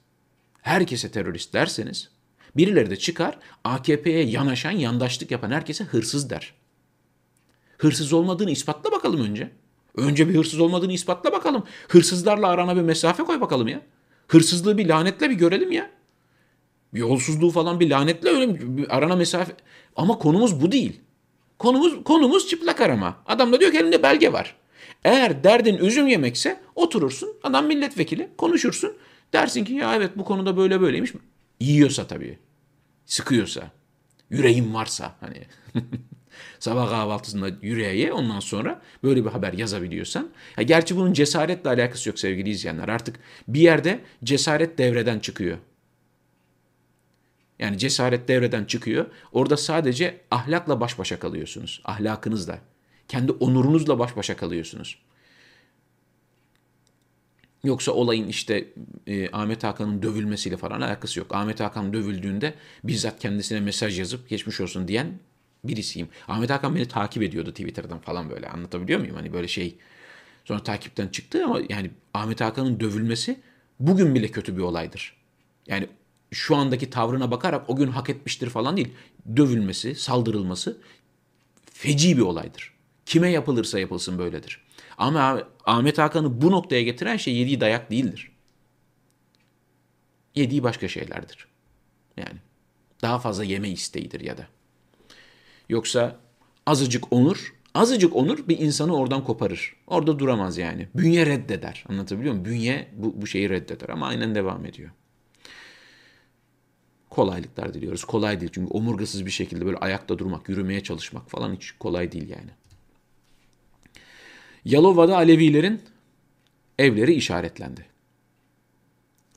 herkese 0.62 1.12
terörist 1.12 1.54
derseniz, 1.54 2.10
birileri 2.57 2.89
de 2.89 2.95
çıkar 2.95 3.38
AKP'ye 3.63 4.23
yanaşan, 4.23 4.71
yandaşlık 4.71 5.31
yapan 5.31 5.51
herkese 5.51 5.83
hırsız 5.83 6.29
der. 6.29 6.53
Hırsız 7.77 8.13
olmadığını 8.13 8.51
ispatla 8.51 8.91
bakalım 8.91 9.21
önce. 9.21 9.51
Önce 9.95 10.29
bir 10.29 10.35
hırsız 10.35 10.59
olmadığını 10.59 10.93
ispatla 10.93 11.31
bakalım. 11.31 11.63
Hırsızlarla 11.88 12.47
arana 12.47 12.75
bir 12.75 12.81
mesafe 12.81 13.23
koy 13.23 13.41
bakalım 13.41 13.67
ya. 13.67 13.81
Hırsızlığı 14.27 14.77
bir 14.77 14.88
lanetle 14.88 15.29
bir 15.29 15.35
görelim 15.35 15.71
ya. 15.71 15.89
Yolsuzluğu 16.93 17.51
falan 17.51 17.79
bir 17.79 17.89
lanetle 17.89 18.29
öyle 18.29 18.77
bir 18.77 18.97
arana 18.97 19.15
mesafe. 19.15 19.53
Ama 19.95 20.19
konumuz 20.19 20.62
bu 20.62 20.71
değil. 20.71 21.01
Konumuz 21.59 22.03
konumuz 22.03 22.47
çıplak 22.47 22.81
arama. 22.81 23.17
Adam 23.25 23.53
da 23.53 23.59
diyor 23.59 23.71
ki 23.71 23.77
elinde 23.77 24.03
belge 24.03 24.33
var. 24.33 24.55
Eğer 25.03 25.43
derdin 25.43 25.77
üzüm 25.77 26.07
yemekse 26.07 26.62
oturursun. 26.75 27.29
Adam 27.43 27.65
milletvekili 27.65 28.29
konuşursun. 28.38 28.93
Dersin 29.33 29.65
ki 29.65 29.73
ya 29.73 29.95
evet 29.95 30.12
bu 30.15 30.25
konuda 30.25 30.57
böyle 30.57 30.81
böyleymiş. 30.81 31.13
Yiyorsa 31.60 32.08
tabii. 32.08 32.39
Sıkıyorsa. 33.06 33.72
Yüreğin 34.30 34.74
varsa 34.74 35.15
hani. 35.19 35.43
Sabah 36.60 36.89
kahvaltısında 36.89 37.50
yüreğe 37.62 38.13
ondan 38.13 38.39
sonra 38.39 38.82
böyle 39.04 39.26
bir 39.26 39.30
haber 39.30 39.54
yazabiliyorsan. 39.54 40.30
Ya 40.58 40.63
gerçi 40.63 40.95
bunun 40.95 41.13
cesaretle 41.13 41.69
alakası 41.69 42.10
yok 42.10 42.19
sevgili 42.19 42.50
izleyenler. 42.50 42.88
Artık 42.88 43.19
bir 43.48 43.60
yerde 43.60 44.00
cesaret 44.24 44.78
devreden 44.78 45.19
çıkıyor. 45.19 45.58
Yani 47.60 47.78
cesaret 47.78 48.28
devreden 48.28 48.65
çıkıyor. 48.65 49.06
Orada 49.32 49.58
sadece 49.58 50.22
ahlakla 50.32 50.80
baş 50.80 51.00
başa 51.00 51.19
kalıyorsunuz. 51.19 51.82
Ahlakınızla. 51.86 52.60
Kendi 53.08 53.32
onurunuzla 53.32 54.00
baş 54.00 54.15
başa 54.17 54.38
kalıyorsunuz. 54.38 55.00
Yoksa 57.63 57.91
olayın 57.91 58.28
işte 58.28 58.67
e, 59.08 59.32
Ahmet 59.32 59.63
Hakan'ın 59.63 60.02
dövülmesiyle 60.02 60.58
falan 60.58 60.82
alakası 60.82 61.19
yok. 61.19 61.36
Ahmet 61.36 61.60
Hakan 61.60 61.93
dövüldüğünde 61.93 62.54
bizzat 62.84 63.19
kendisine 63.19 63.60
mesaj 63.60 64.00
yazıp 64.00 64.30
geçmiş 64.30 64.62
olsun 64.62 64.88
diyen 64.88 65.19
birisiyim. 65.63 66.10
Ahmet 66.28 66.50
Hakan 66.50 66.76
beni 66.76 66.88
takip 66.88 67.24
ediyordu 67.24 67.52
Twitter'dan 67.52 68.00
falan 68.00 68.30
böyle 68.30 68.50
anlatabiliyor 68.50 69.00
muyum? 69.00 69.15
Hani 69.15 69.34
böyle 69.34 69.48
şey 69.48 69.78
sonra 70.45 70.63
takipten 70.63 71.08
çıktı 71.08 71.45
ama 71.45 71.60
yani 71.69 71.91
Ahmet 72.13 72.41
Hakan'ın 72.41 72.80
dövülmesi 72.80 73.39
bugün 73.80 74.15
bile 74.15 74.28
kötü 74.28 74.58
bir 74.58 74.62
olaydır. 74.62 75.13
Yani 75.67 75.88
şu 76.32 76.56
andaki 76.56 76.89
tavrına 76.89 77.32
bakarak 77.32 77.69
o 77.69 77.76
gün 77.76 77.88
hak 77.88 78.10
etmiştir 78.10 78.50
falan 78.50 78.78
değil. 78.78 78.93
Dövülmesi, 79.36 79.95
saldırılması 79.95 80.78
feci 81.74 82.17
bir 82.17 82.22
olaydır. 82.22 82.74
Kime 83.06 83.32
yapılırsa 83.32 83.80
yapılsın 83.80 84.19
böyledir. 84.19 84.62
Ama 84.99 85.43
Ahmet 85.65 85.97
Hakan'ı 85.97 86.41
bu 86.41 86.51
noktaya 86.51 86.83
getiren 86.83 87.17
şey 87.17 87.35
yediği 87.35 87.62
dayak 87.62 87.91
değildir. 87.91 88.31
Yediği 90.35 90.63
başka 90.63 90.88
şeylerdir. 90.88 91.47
Yani 92.17 92.38
daha 93.01 93.19
fazla 93.19 93.43
yeme 93.43 93.69
isteğidir 93.69 94.21
ya 94.21 94.38
da. 94.38 94.47
Yoksa 95.69 96.19
azıcık 96.65 97.13
onur, 97.13 97.53
azıcık 97.73 98.15
onur 98.15 98.47
bir 98.47 98.59
insanı 98.59 98.95
oradan 98.95 99.23
koparır. 99.23 99.75
Orada 99.88 100.19
duramaz 100.19 100.57
yani. 100.57 100.88
Bünye 100.95 101.25
reddeder. 101.25 101.85
Anlatabiliyor 101.89 102.33
muyum? 102.33 102.45
Bünye 102.45 102.88
bu, 102.93 103.21
bu 103.21 103.27
şeyi 103.27 103.49
reddeder 103.49 103.89
ama 103.89 104.07
aynen 104.07 104.35
devam 104.35 104.65
ediyor. 104.65 104.89
Kolaylıklar 107.09 107.73
diliyoruz. 107.73 108.03
Kolay 108.03 108.39
değil 108.39 108.51
çünkü 108.53 108.73
omurgasız 108.73 109.25
bir 109.25 109.31
şekilde 109.31 109.65
böyle 109.65 109.77
ayakta 109.77 110.19
durmak, 110.19 110.49
yürümeye 110.49 110.83
çalışmak 110.83 111.29
falan 111.29 111.55
hiç 111.55 111.71
kolay 111.71 112.12
değil 112.12 112.29
yani. 112.29 112.51
Yalova'da 114.65 115.15
Alevilerin 115.15 115.82
evleri 116.80 117.13
işaretlendi. 117.13 117.86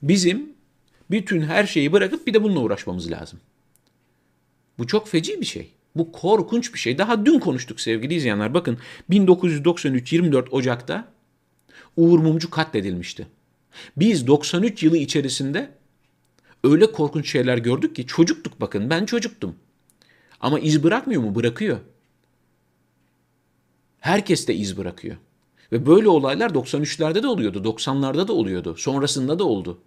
Bizim 0.03 0.53
bütün 1.11 1.41
her 1.41 1.65
şeyi 1.65 1.91
bırakıp 1.91 2.27
bir 2.27 2.33
de 2.33 2.43
bununla 2.43 2.59
uğraşmamız 2.59 3.11
lazım. 3.11 3.39
Bu 4.77 4.87
çok 4.87 5.07
feci 5.07 5.41
bir 5.41 5.45
şey. 5.45 5.71
Bu 5.95 6.11
korkunç 6.11 6.73
bir 6.73 6.79
şey. 6.79 6.97
Daha 6.97 7.25
dün 7.25 7.39
konuştuk 7.39 7.81
sevgili 7.81 8.13
izleyenler. 8.13 8.53
Bakın 8.53 8.77
1993 9.09 10.13
24 10.13 10.53
Ocak'ta 10.53 11.07
Uğur 11.97 12.19
Mumcu 12.19 12.49
katledilmişti. 12.49 13.27
Biz 13.97 14.27
93 14.27 14.83
yılı 14.83 14.97
içerisinde 14.97 15.71
öyle 16.63 16.91
korkunç 16.91 17.31
şeyler 17.31 17.57
gördük 17.57 17.95
ki 17.95 18.07
çocuktuk 18.07 18.61
bakın 18.61 18.89
ben 18.89 19.05
çocuktum. 19.05 19.55
Ama 20.39 20.59
iz 20.59 20.83
bırakmıyor 20.83 21.21
mu? 21.21 21.35
Bırakıyor. 21.35 21.79
Herkes 24.03 24.47
de 24.47 24.55
iz 24.55 24.77
bırakıyor. 24.77 25.17
Ve 25.71 25.85
böyle 25.85 26.09
olaylar 26.09 26.49
93'lerde 26.49 27.23
de 27.23 27.27
oluyordu, 27.27 27.63
90'larda 27.63 28.27
da 28.27 28.33
oluyordu, 28.33 28.75
sonrasında 28.77 29.39
da 29.39 29.43
oldu. 29.43 29.79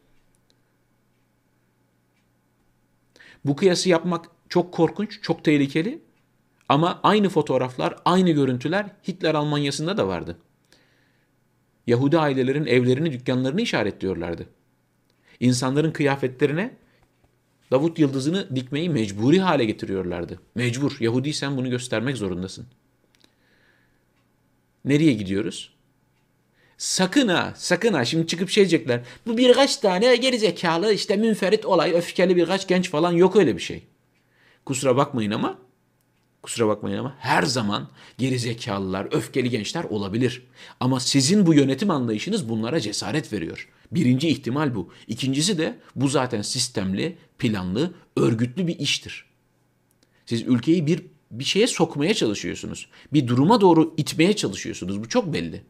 Bu 3.44 3.56
kıyası 3.56 3.88
yapmak 3.88 4.24
çok 4.48 4.72
korkunç, 4.72 5.22
çok 5.22 5.44
tehlikeli 5.44 6.02
ama 6.68 7.00
aynı 7.02 7.28
fotoğraflar, 7.28 7.96
aynı 8.04 8.30
görüntüler 8.30 8.86
Hitler 9.08 9.34
Almanya'sında 9.34 9.96
da 9.96 10.08
vardı. 10.08 10.38
Yahudi 11.86 12.18
ailelerin 12.18 12.66
evlerini, 12.66 13.12
dükkanlarını 13.12 13.60
işaretliyorlardı. 13.60 14.46
İnsanların 15.40 15.92
kıyafetlerine 15.92 16.76
Davut 17.70 17.98
yıldızını 17.98 18.56
dikmeyi 18.56 18.90
mecburi 18.90 19.40
hale 19.40 19.64
getiriyorlardı. 19.64 20.40
Mecbur. 20.54 20.96
Yahudiysen 21.00 21.56
bunu 21.56 21.70
göstermek 21.70 22.16
zorundasın. 22.16 22.66
Nereye 24.86 25.12
gidiyoruz? 25.12 25.76
Sakın 26.78 27.28
ha, 27.28 27.54
sakın 27.56 27.92
ha. 27.92 28.04
Şimdi 28.04 28.26
çıkıp 28.26 28.50
şey 28.50 28.62
diyecekler. 28.62 29.00
Bu 29.26 29.36
birkaç 29.36 29.76
tane 29.76 30.16
gerizekalı 30.16 30.92
işte 30.92 31.16
münferit 31.16 31.66
olay, 31.66 31.92
öfkeli 31.92 32.36
birkaç 32.36 32.68
genç 32.68 32.90
falan 32.90 33.12
yok 33.12 33.36
öyle 33.36 33.56
bir 33.56 33.62
şey. 33.62 33.82
Kusura 34.64 34.96
bakmayın 34.96 35.30
ama 35.30 35.58
kusura 36.42 36.68
bakmayın 36.68 36.98
ama 36.98 37.14
her 37.18 37.42
zaman 37.42 37.88
gerizekalılar, 38.18 39.08
öfkeli 39.10 39.50
gençler 39.50 39.84
olabilir. 39.84 40.46
Ama 40.80 41.00
sizin 41.00 41.46
bu 41.46 41.54
yönetim 41.54 41.90
anlayışınız 41.90 42.48
bunlara 42.48 42.80
cesaret 42.80 43.32
veriyor. 43.32 43.68
Birinci 43.92 44.28
ihtimal 44.28 44.74
bu. 44.74 44.92
İkincisi 45.06 45.58
de 45.58 45.78
bu 45.96 46.08
zaten 46.08 46.42
sistemli, 46.42 47.18
planlı, 47.38 47.94
örgütlü 48.16 48.66
bir 48.66 48.78
iştir. 48.78 49.24
Siz 50.26 50.42
ülkeyi 50.42 50.86
bir 50.86 51.02
bir 51.30 51.44
şeye 51.44 51.66
sokmaya 51.66 52.14
çalışıyorsunuz. 52.14 52.88
Bir 53.12 53.26
duruma 53.28 53.60
doğru 53.60 53.94
itmeye 53.96 54.36
çalışıyorsunuz. 54.36 55.00
Bu 55.00 55.08
çok 55.08 55.32
belli. 55.32 55.62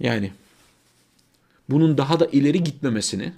Yani 0.00 0.32
bunun 1.68 1.98
daha 1.98 2.20
da 2.20 2.26
ileri 2.26 2.64
gitmemesini, 2.64 3.32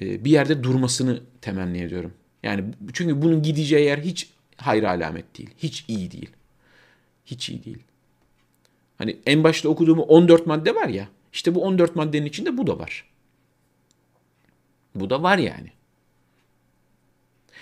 e, 0.00 0.24
bir 0.24 0.30
yerde 0.30 0.62
durmasını 0.62 1.22
temenni 1.40 1.82
ediyorum. 1.82 2.12
Yani 2.42 2.64
çünkü 2.92 3.22
bunun 3.22 3.42
gideceği 3.42 3.84
yer 3.84 3.98
hiç 3.98 4.30
hayır 4.56 4.82
alamet 4.82 5.38
değil. 5.38 5.50
Hiç 5.58 5.84
iyi 5.88 6.10
değil. 6.10 6.30
Hiç 7.26 7.48
iyi 7.48 7.64
değil. 7.64 7.82
Hani 8.98 9.16
en 9.26 9.44
başta 9.44 9.68
okuduğum 9.68 9.98
14 9.98 10.46
madde 10.46 10.74
var 10.74 10.88
ya. 10.88 11.08
İşte 11.32 11.54
bu 11.54 11.62
14 11.62 11.96
maddenin 11.96 12.26
içinde 12.26 12.56
bu 12.56 12.66
da 12.66 12.78
var. 12.78 13.04
Bu 14.94 15.10
da 15.10 15.22
var 15.22 15.38
yani. 15.38 15.72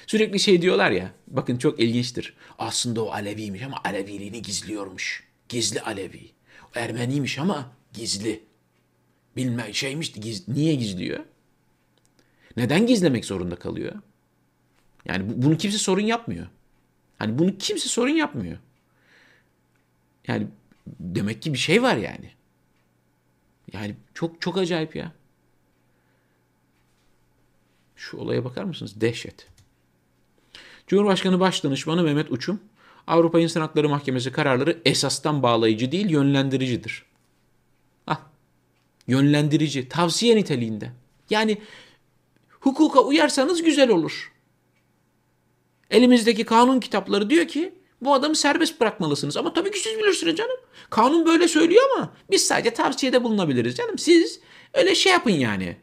Sürekli 0.06 0.40
şey 0.40 0.62
diyorlar 0.62 0.90
ya. 0.90 1.12
Bakın 1.26 1.56
çok 1.58 1.80
ilginçtir. 1.80 2.34
Aslında 2.58 3.04
o 3.04 3.10
Aleviymiş 3.10 3.62
ama 3.62 3.80
Aleviliğini 3.84 4.42
gizliyormuş. 4.42 5.24
Gizli 5.48 5.80
Alevi. 5.80 6.30
O 6.62 6.78
Ermeniymiş 6.78 7.38
ama 7.38 7.72
gizli. 7.92 8.44
Bilme 9.36 9.72
şeymiş 9.72 10.12
giz, 10.12 10.48
niye 10.48 10.74
gizliyor? 10.74 11.24
Neden 12.56 12.86
gizlemek 12.86 13.24
zorunda 13.24 13.56
kalıyor? 13.56 13.94
Yani 15.04 15.28
bu, 15.28 15.42
bunu 15.42 15.58
kimse 15.58 15.78
sorun 15.78 16.02
yapmıyor. 16.02 16.46
Hani 17.18 17.38
bunu 17.38 17.58
kimse 17.58 17.88
sorun 17.88 18.10
yapmıyor. 18.10 18.58
Yani 20.28 20.46
demek 20.86 21.42
ki 21.42 21.52
bir 21.52 21.58
şey 21.58 21.82
var 21.82 21.96
yani. 21.96 22.30
Yani 23.72 23.94
çok 24.14 24.40
çok 24.40 24.58
acayip 24.58 24.96
ya. 24.96 25.12
Şu 27.96 28.16
olaya 28.16 28.44
bakar 28.44 28.64
mısınız? 28.64 29.00
Dehşet. 29.00 29.48
Cumhurbaşkanı 30.86 31.40
Başdanışmanı 31.40 32.02
Mehmet 32.02 32.32
Uçum, 32.32 32.60
Avrupa 33.06 33.40
İnsan 33.40 33.60
Hakları 33.60 33.88
Mahkemesi 33.88 34.32
kararları 34.32 34.78
esastan 34.84 35.42
bağlayıcı 35.42 35.92
değil, 35.92 36.10
yönlendiricidir. 36.10 37.04
Ah, 38.06 38.20
yönlendirici, 39.06 39.88
tavsiye 39.88 40.36
niteliğinde. 40.36 40.92
Yani 41.30 41.58
hukuka 42.60 43.00
uyarsanız 43.00 43.62
güzel 43.62 43.90
olur. 43.90 44.32
Elimizdeki 45.90 46.44
kanun 46.44 46.80
kitapları 46.80 47.30
diyor 47.30 47.48
ki 47.48 47.74
bu 48.00 48.14
adamı 48.14 48.36
serbest 48.36 48.80
bırakmalısınız. 48.80 49.36
Ama 49.36 49.52
tabii 49.52 49.70
ki 49.70 49.78
siz 49.78 49.98
bilirsiniz 49.98 50.36
canım. 50.36 50.56
Kanun 50.90 51.26
böyle 51.26 51.48
söylüyor 51.48 51.82
ama 51.96 52.12
biz 52.30 52.46
sadece 52.46 52.70
tavsiyede 52.70 53.24
bulunabiliriz 53.24 53.76
canım. 53.76 53.98
Siz 53.98 54.40
öyle 54.74 54.94
şey 54.94 55.12
yapın 55.12 55.30
yani. 55.30 55.76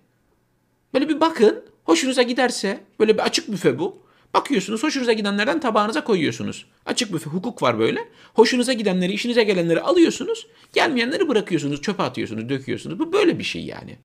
Böyle 0.93 1.09
bir 1.09 1.19
bakın. 1.19 1.63
Hoşunuza 1.83 2.21
giderse 2.21 2.83
böyle 2.99 3.13
bir 3.13 3.23
açık 3.23 3.51
büfe 3.51 3.79
bu. 3.79 4.02
Bakıyorsunuz 4.33 4.83
hoşunuza 4.83 5.13
gidenlerden 5.13 5.59
tabağınıza 5.59 6.03
koyuyorsunuz. 6.03 6.65
Açık 6.85 7.13
büfe 7.13 7.29
hukuk 7.29 7.61
var 7.61 7.79
böyle. 7.79 8.07
Hoşunuza 8.33 8.73
gidenleri, 8.73 9.13
işinize 9.13 9.43
gelenleri 9.43 9.81
alıyorsunuz. 9.81 10.47
Gelmeyenleri 10.73 11.29
bırakıyorsunuz, 11.29 11.81
çöpe 11.81 12.03
atıyorsunuz, 12.03 12.49
döküyorsunuz. 12.49 12.99
Bu 12.99 13.13
böyle 13.13 13.39
bir 13.39 13.43
şey 13.43 13.65
yani. 13.65 13.97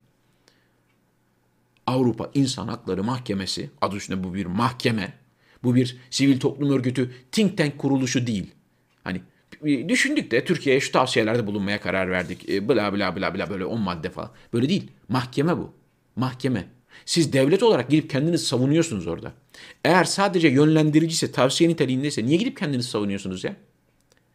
Avrupa 1.86 2.30
İnsan 2.34 2.68
Hakları 2.68 3.04
Mahkemesi, 3.04 3.70
adı 3.80 3.96
üstünde 3.96 4.24
bu 4.24 4.34
bir 4.34 4.46
mahkeme. 4.46 5.12
Bu 5.62 5.74
bir 5.74 5.96
sivil 6.10 6.40
toplum 6.40 6.72
örgütü, 6.72 7.10
think 7.32 7.58
tank 7.58 7.78
kuruluşu 7.78 8.26
değil. 8.26 8.50
Hani 9.04 9.20
düşündük 9.88 10.30
de 10.30 10.44
Türkiye'ye 10.44 10.80
şu 10.80 10.92
tavsiyelerde 10.92 11.46
bulunmaya 11.46 11.80
karar 11.80 12.10
verdik. 12.10 12.48
E, 12.48 12.68
bla 12.68 12.94
bla 12.94 13.16
bla 13.16 13.34
bla 13.34 13.50
böyle 13.50 13.64
10 13.64 13.80
madde 13.80 14.10
falan. 14.10 14.30
Böyle 14.52 14.68
değil. 14.68 14.90
Mahkeme 15.08 15.56
bu. 15.56 15.72
Mahkeme. 16.16 16.77
Siz 17.09 17.33
devlet 17.33 17.62
olarak 17.62 17.90
gidip 17.90 18.11
kendinizi 18.11 18.47
savunuyorsunuz 18.47 19.07
orada. 19.07 19.33
Eğer 19.85 20.05
sadece 20.05 20.49
yönlendiriciyse, 20.49 21.33
tavsiye 21.33 21.71
niteliğindeyse 21.71 22.25
niye 22.25 22.37
gidip 22.37 22.57
kendinizi 22.57 22.88
savunuyorsunuz 22.88 23.44
ya? 23.44 23.57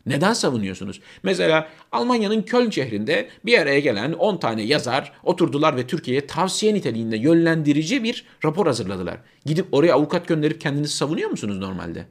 Neden 0.05 0.33
savunuyorsunuz? 0.33 1.01
Mesela 1.23 1.69
Almanya'nın 1.91 2.41
Köln 2.41 2.69
şehrinde 2.69 3.29
bir 3.45 3.57
araya 3.59 3.79
gelen 3.79 4.13
10 4.13 4.37
tane 4.37 4.63
yazar 4.63 5.11
oturdular 5.23 5.75
ve 5.75 5.87
Türkiye'ye 5.87 6.27
tavsiye 6.27 6.73
niteliğinde 6.73 7.17
yönlendirici 7.17 8.03
bir 8.03 8.25
rapor 8.45 8.67
hazırladılar. 8.67 9.17
Gidip 9.45 9.65
oraya 9.71 9.93
avukat 9.93 10.27
gönderip 10.27 10.61
kendinizi 10.61 10.93
savunuyor 10.93 11.29
musunuz 11.29 11.57
normalde? 11.57 12.05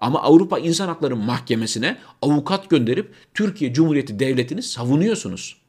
Ama 0.00 0.22
Avrupa 0.22 0.58
İnsan 0.58 0.88
Hakları 0.88 1.16
Mahkemesi'ne 1.16 1.96
avukat 2.22 2.70
gönderip 2.70 3.14
Türkiye 3.34 3.72
Cumhuriyeti 3.72 4.18
Devleti'ni 4.18 4.62
savunuyorsunuz 4.62 5.61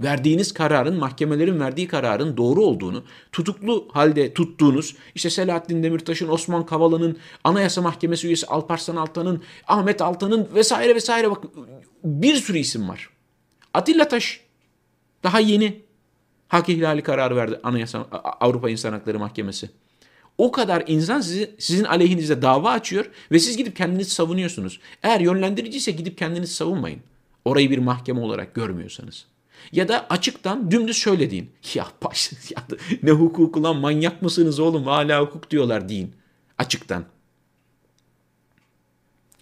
verdiğiniz 0.00 0.52
kararın, 0.52 0.98
mahkemelerin 0.98 1.60
verdiği 1.60 1.88
kararın 1.88 2.36
doğru 2.36 2.62
olduğunu, 2.62 3.04
tutuklu 3.32 3.88
halde 3.92 4.34
tuttuğunuz, 4.34 4.96
işte 5.14 5.30
Selahattin 5.30 5.82
Demirtaş'ın, 5.82 6.28
Osman 6.28 6.66
Kavala'nın, 6.66 7.18
Anayasa 7.44 7.82
Mahkemesi 7.82 8.26
üyesi 8.26 8.46
Alparslan 8.46 8.96
Altan'ın, 8.96 9.42
Ahmet 9.68 10.02
Altan'ın 10.02 10.48
vesaire 10.54 10.94
vesaire 10.94 11.30
bak 11.30 11.44
bir 12.04 12.34
sürü 12.34 12.58
isim 12.58 12.88
var. 12.88 13.10
Atilla 13.74 14.08
Taş 14.08 14.40
daha 15.22 15.40
yeni 15.40 15.82
hak 16.48 16.68
ihlali 16.68 17.02
kararı 17.02 17.36
verdi 17.36 17.60
Anayasa 17.62 17.98
Avrupa 18.40 18.70
İnsan 18.70 18.92
Hakları 18.92 19.18
Mahkemesi. 19.18 19.70
O 20.38 20.52
kadar 20.52 20.84
insan 20.86 21.20
sizi, 21.20 21.54
sizin 21.58 21.84
aleyhinize 21.84 22.42
dava 22.42 22.70
açıyor 22.70 23.10
ve 23.32 23.38
siz 23.38 23.56
gidip 23.56 23.76
kendinizi 23.76 24.10
savunuyorsunuz. 24.10 24.80
Eğer 25.02 25.20
yönlendiriciyse 25.20 25.92
gidip 25.92 26.18
kendinizi 26.18 26.54
savunmayın. 26.54 27.00
Orayı 27.44 27.70
bir 27.70 27.78
mahkeme 27.78 28.20
olarak 28.20 28.54
görmüyorsanız. 28.54 29.26
Ya 29.72 29.88
da 29.88 30.06
açıktan 30.10 30.70
dümdüz 30.70 30.96
şöyle 30.96 31.30
deyin. 31.30 31.50
Ya 31.74 31.86
baş, 32.04 32.32
ya 32.56 32.66
ne 33.02 33.10
hukuku 33.10 33.62
lan 33.62 33.76
manyak 33.76 34.22
mısınız 34.22 34.60
oğlum 34.60 34.84
hala 34.84 35.20
hukuk 35.20 35.50
diyorlar 35.50 35.88
deyin. 35.88 36.14
Açıktan. 36.58 37.04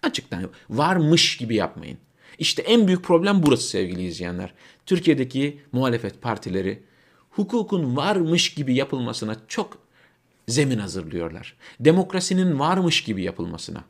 Açıktan 0.02 0.50
varmış 0.70 1.36
gibi 1.36 1.54
yapmayın. 1.54 1.98
İşte 2.38 2.62
en 2.62 2.86
büyük 2.86 3.04
problem 3.04 3.42
burası 3.42 3.68
sevgili 3.68 4.06
izleyenler. 4.06 4.54
Türkiye'deki 4.86 5.60
muhalefet 5.72 6.22
partileri 6.22 6.82
hukukun 7.30 7.96
varmış 7.96 8.54
gibi 8.54 8.74
yapılmasına 8.74 9.36
çok 9.48 9.78
zemin 10.48 10.78
hazırlıyorlar. 10.78 11.56
Demokrasinin 11.80 12.58
varmış 12.58 13.04
gibi 13.04 13.22
yapılmasına 13.22 13.84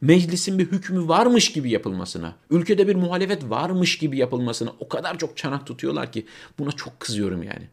meclisin 0.00 0.58
bir 0.58 0.66
hükmü 0.66 1.08
varmış 1.08 1.52
gibi 1.52 1.70
yapılmasına, 1.70 2.36
ülkede 2.50 2.88
bir 2.88 2.94
muhalefet 2.94 3.50
varmış 3.50 3.98
gibi 3.98 4.18
yapılmasına 4.18 4.72
o 4.80 4.88
kadar 4.88 5.18
çok 5.18 5.36
çanak 5.36 5.66
tutuyorlar 5.66 6.12
ki 6.12 6.26
buna 6.58 6.72
çok 6.72 7.00
kızıyorum 7.00 7.42
yani. 7.42 7.68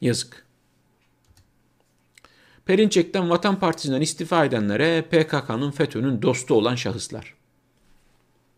Yazık. 0.00 0.46
Perinçek'ten 2.64 3.30
Vatan 3.30 3.58
Partisi'nden 3.58 4.00
istifa 4.00 4.44
edenlere 4.44 5.02
PKK'nın 5.02 5.70
FETÖ'nün 5.70 6.22
dostu 6.22 6.54
olan 6.54 6.74
şahıslar. 6.74 7.34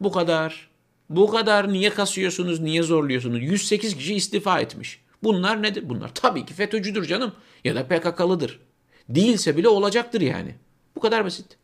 Bu 0.00 0.12
kadar. 0.12 0.70
Bu 1.10 1.30
kadar 1.30 1.72
niye 1.72 1.90
kasıyorsunuz, 1.90 2.60
niye 2.60 2.82
zorluyorsunuz? 2.82 3.42
108 3.42 3.96
kişi 3.96 4.14
istifa 4.14 4.60
etmiş. 4.60 5.00
Bunlar 5.22 5.62
nedir? 5.62 5.88
Bunlar 5.88 6.14
tabii 6.14 6.46
ki 6.46 6.54
FETÖ'cüdür 6.54 7.04
canım 7.04 7.32
ya 7.64 7.74
da 7.74 7.86
PKK'lıdır. 7.86 8.60
Değilse 9.08 9.56
bile 9.56 9.68
olacaktır 9.68 10.20
yani. 10.20 10.54
Bu 10.96 11.00
kadar 11.00 11.24
basit. 11.24 11.58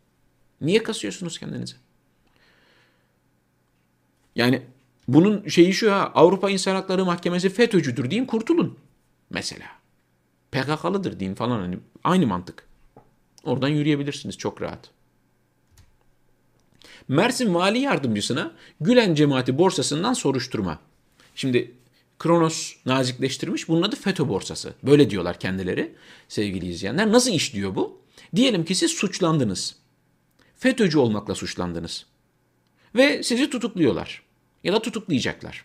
Niye 0.60 0.82
kasıyorsunuz 0.82 1.38
kendinizi? 1.38 1.74
Yani 4.36 4.62
bunun 5.08 5.48
şeyi 5.48 5.74
şu 5.74 5.92
ha 5.92 6.12
Avrupa 6.14 6.50
İnsan 6.50 6.74
Hakları 6.74 7.04
Mahkemesi 7.04 7.48
FETÖ'cüdür 7.48 8.10
deyin 8.10 8.24
kurtulun. 8.24 8.78
Mesela. 9.30 9.66
PKK'lıdır 10.52 11.20
deyin 11.20 11.34
falan 11.34 11.60
hani 11.60 11.78
aynı 12.04 12.26
mantık. 12.26 12.66
Oradan 13.44 13.68
yürüyebilirsiniz 13.68 14.38
çok 14.38 14.62
rahat. 14.62 14.90
Mersin 17.08 17.54
Vali 17.54 17.78
Yardımcısına 17.78 18.52
Gülen 18.80 19.14
Cemaati 19.14 19.58
borsasından 19.58 20.12
soruşturma. 20.12 20.78
Şimdi 21.34 21.74
Kronos 22.18 22.72
nazikleştirmiş. 22.86 23.68
Bunun 23.68 23.82
adı 23.82 23.96
FETÖ 23.96 24.28
borsası. 24.28 24.74
Böyle 24.82 25.10
diyorlar 25.10 25.40
kendileri 25.40 25.94
sevgili 26.28 26.66
izleyenler. 26.66 27.12
Nasıl 27.12 27.30
işliyor 27.30 27.74
bu? 27.74 28.00
Diyelim 28.36 28.64
ki 28.64 28.74
siz 28.74 28.90
suçlandınız. 28.90 29.76
FETÖ'cü 30.58 30.98
olmakla 30.98 31.34
suçlandınız. 31.34 32.06
Ve 32.94 33.22
sizi 33.22 33.50
tutukluyorlar. 33.50 34.22
Ya 34.64 34.72
da 34.72 34.82
tutuklayacaklar. 34.82 35.64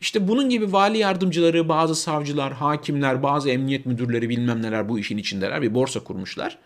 İşte 0.00 0.28
bunun 0.28 0.48
gibi 0.48 0.72
vali 0.72 0.98
yardımcıları, 0.98 1.68
bazı 1.68 1.94
savcılar, 1.94 2.52
hakimler, 2.52 3.22
bazı 3.22 3.50
emniyet 3.50 3.86
müdürleri 3.86 4.28
bilmem 4.28 4.62
neler 4.62 4.88
bu 4.88 4.98
işin 4.98 5.18
içindeler. 5.18 5.62
Bir 5.62 5.74
borsa 5.74 6.04
kurmuşlar. 6.04 6.58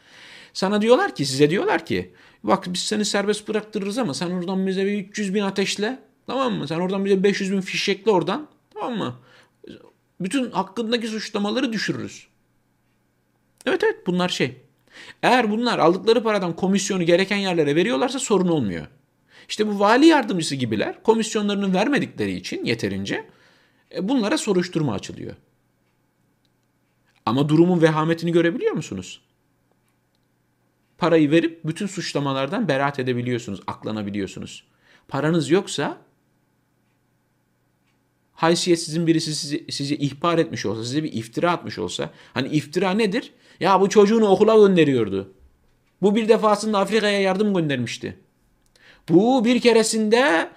Sana 0.52 0.82
diyorlar 0.82 1.14
ki, 1.14 1.26
size 1.26 1.50
diyorlar 1.50 1.86
ki 1.86 2.14
bak 2.42 2.64
biz 2.68 2.80
seni 2.80 3.04
serbest 3.04 3.48
bıraktırırız 3.48 3.98
ama 3.98 4.14
sen 4.14 4.30
oradan 4.30 4.66
bize 4.66 4.86
bir 4.86 5.08
300 5.08 5.34
bin 5.34 5.42
ateşle. 5.42 5.98
Tamam 6.26 6.54
mı? 6.54 6.68
Sen 6.68 6.80
oradan 6.80 7.04
bize 7.04 7.22
500 7.22 7.52
bin 7.52 7.60
fişekle 7.60 8.10
oradan. 8.10 8.48
Tamam 8.74 8.98
mı? 8.98 9.16
Bütün 10.20 10.50
hakkındaki 10.50 11.08
suçlamaları 11.08 11.72
düşürürüz. 11.72 12.26
Evet 13.66 13.84
evet 13.84 14.06
bunlar 14.06 14.28
şey. 14.28 14.65
Eğer 15.22 15.50
bunlar 15.50 15.78
aldıkları 15.78 16.22
paradan 16.22 16.56
komisyonu 16.56 17.02
gereken 17.02 17.36
yerlere 17.36 17.76
veriyorlarsa 17.76 18.18
sorun 18.18 18.48
olmuyor. 18.48 18.86
İşte 19.48 19.66
bu 19.66 19.80
vali 19.80 20.06
yardımcısı 20.06 20.54
gibiler 20.54 21.02
komisyonlarını 21.02 21.74
vermedikleri 21.74 22.32
için 22.32 22.64
yeterince 22.64 23.26
e, 23.94 24.08
bunlara 24.08 24.38
soruşturma 24.38 24.94
açılıyor. 24.94 25.36
Ama 27.26 27.48
durumun 27.48 27.82
vehametini 27.82 28.32
görebiliyor 28.32 28.72
musunuz? 28.72 29.20
Parayı 30.98 31.30
verip 31.30 31.64
bütün 31.64 31.86
suçlamalardan 31.86 32.68
beraat 32.68 32.98
edebiliyorsunuz, 32.98 33.60
aklanabiliyorsunuz. 33.66 34.64
Paranız 35.08 35.50
yoksa 35.50 35.98
haysiyetsizin 38.32 39.06
birisi 39.06 39.34
sizi, 39.34 39.66
sizi 39.70 39.96
ihbar 39.96 40.38
etmiş 40.38 40.66
olsa, 40.66 40.84
size 40.84 41.04
bir 41.04 41.12
iftira 41.12 41.52
atmış 41.52 41.78
olsa, 41.78 42.10
hani 42.34 42.48
iftira 42.48 42.90
nedir? 42.90 43.32
Ya 43.60 43.80
bu 43.80 43.88
çocuğunu 43.88 44.26
okula 44.26 44.56
gönderiyordu. 44.56 45.32
Bu 46.02 46.16
bir 46.16 46.28
defasında 46.28 46.78
Afrika'ya 46.78 47.20
yardım 47.20 47.54
göndermişti. 47.54 48.16
Bu 49.08 49.44
bir 49.44 49.60
keresinde 49.60 50.50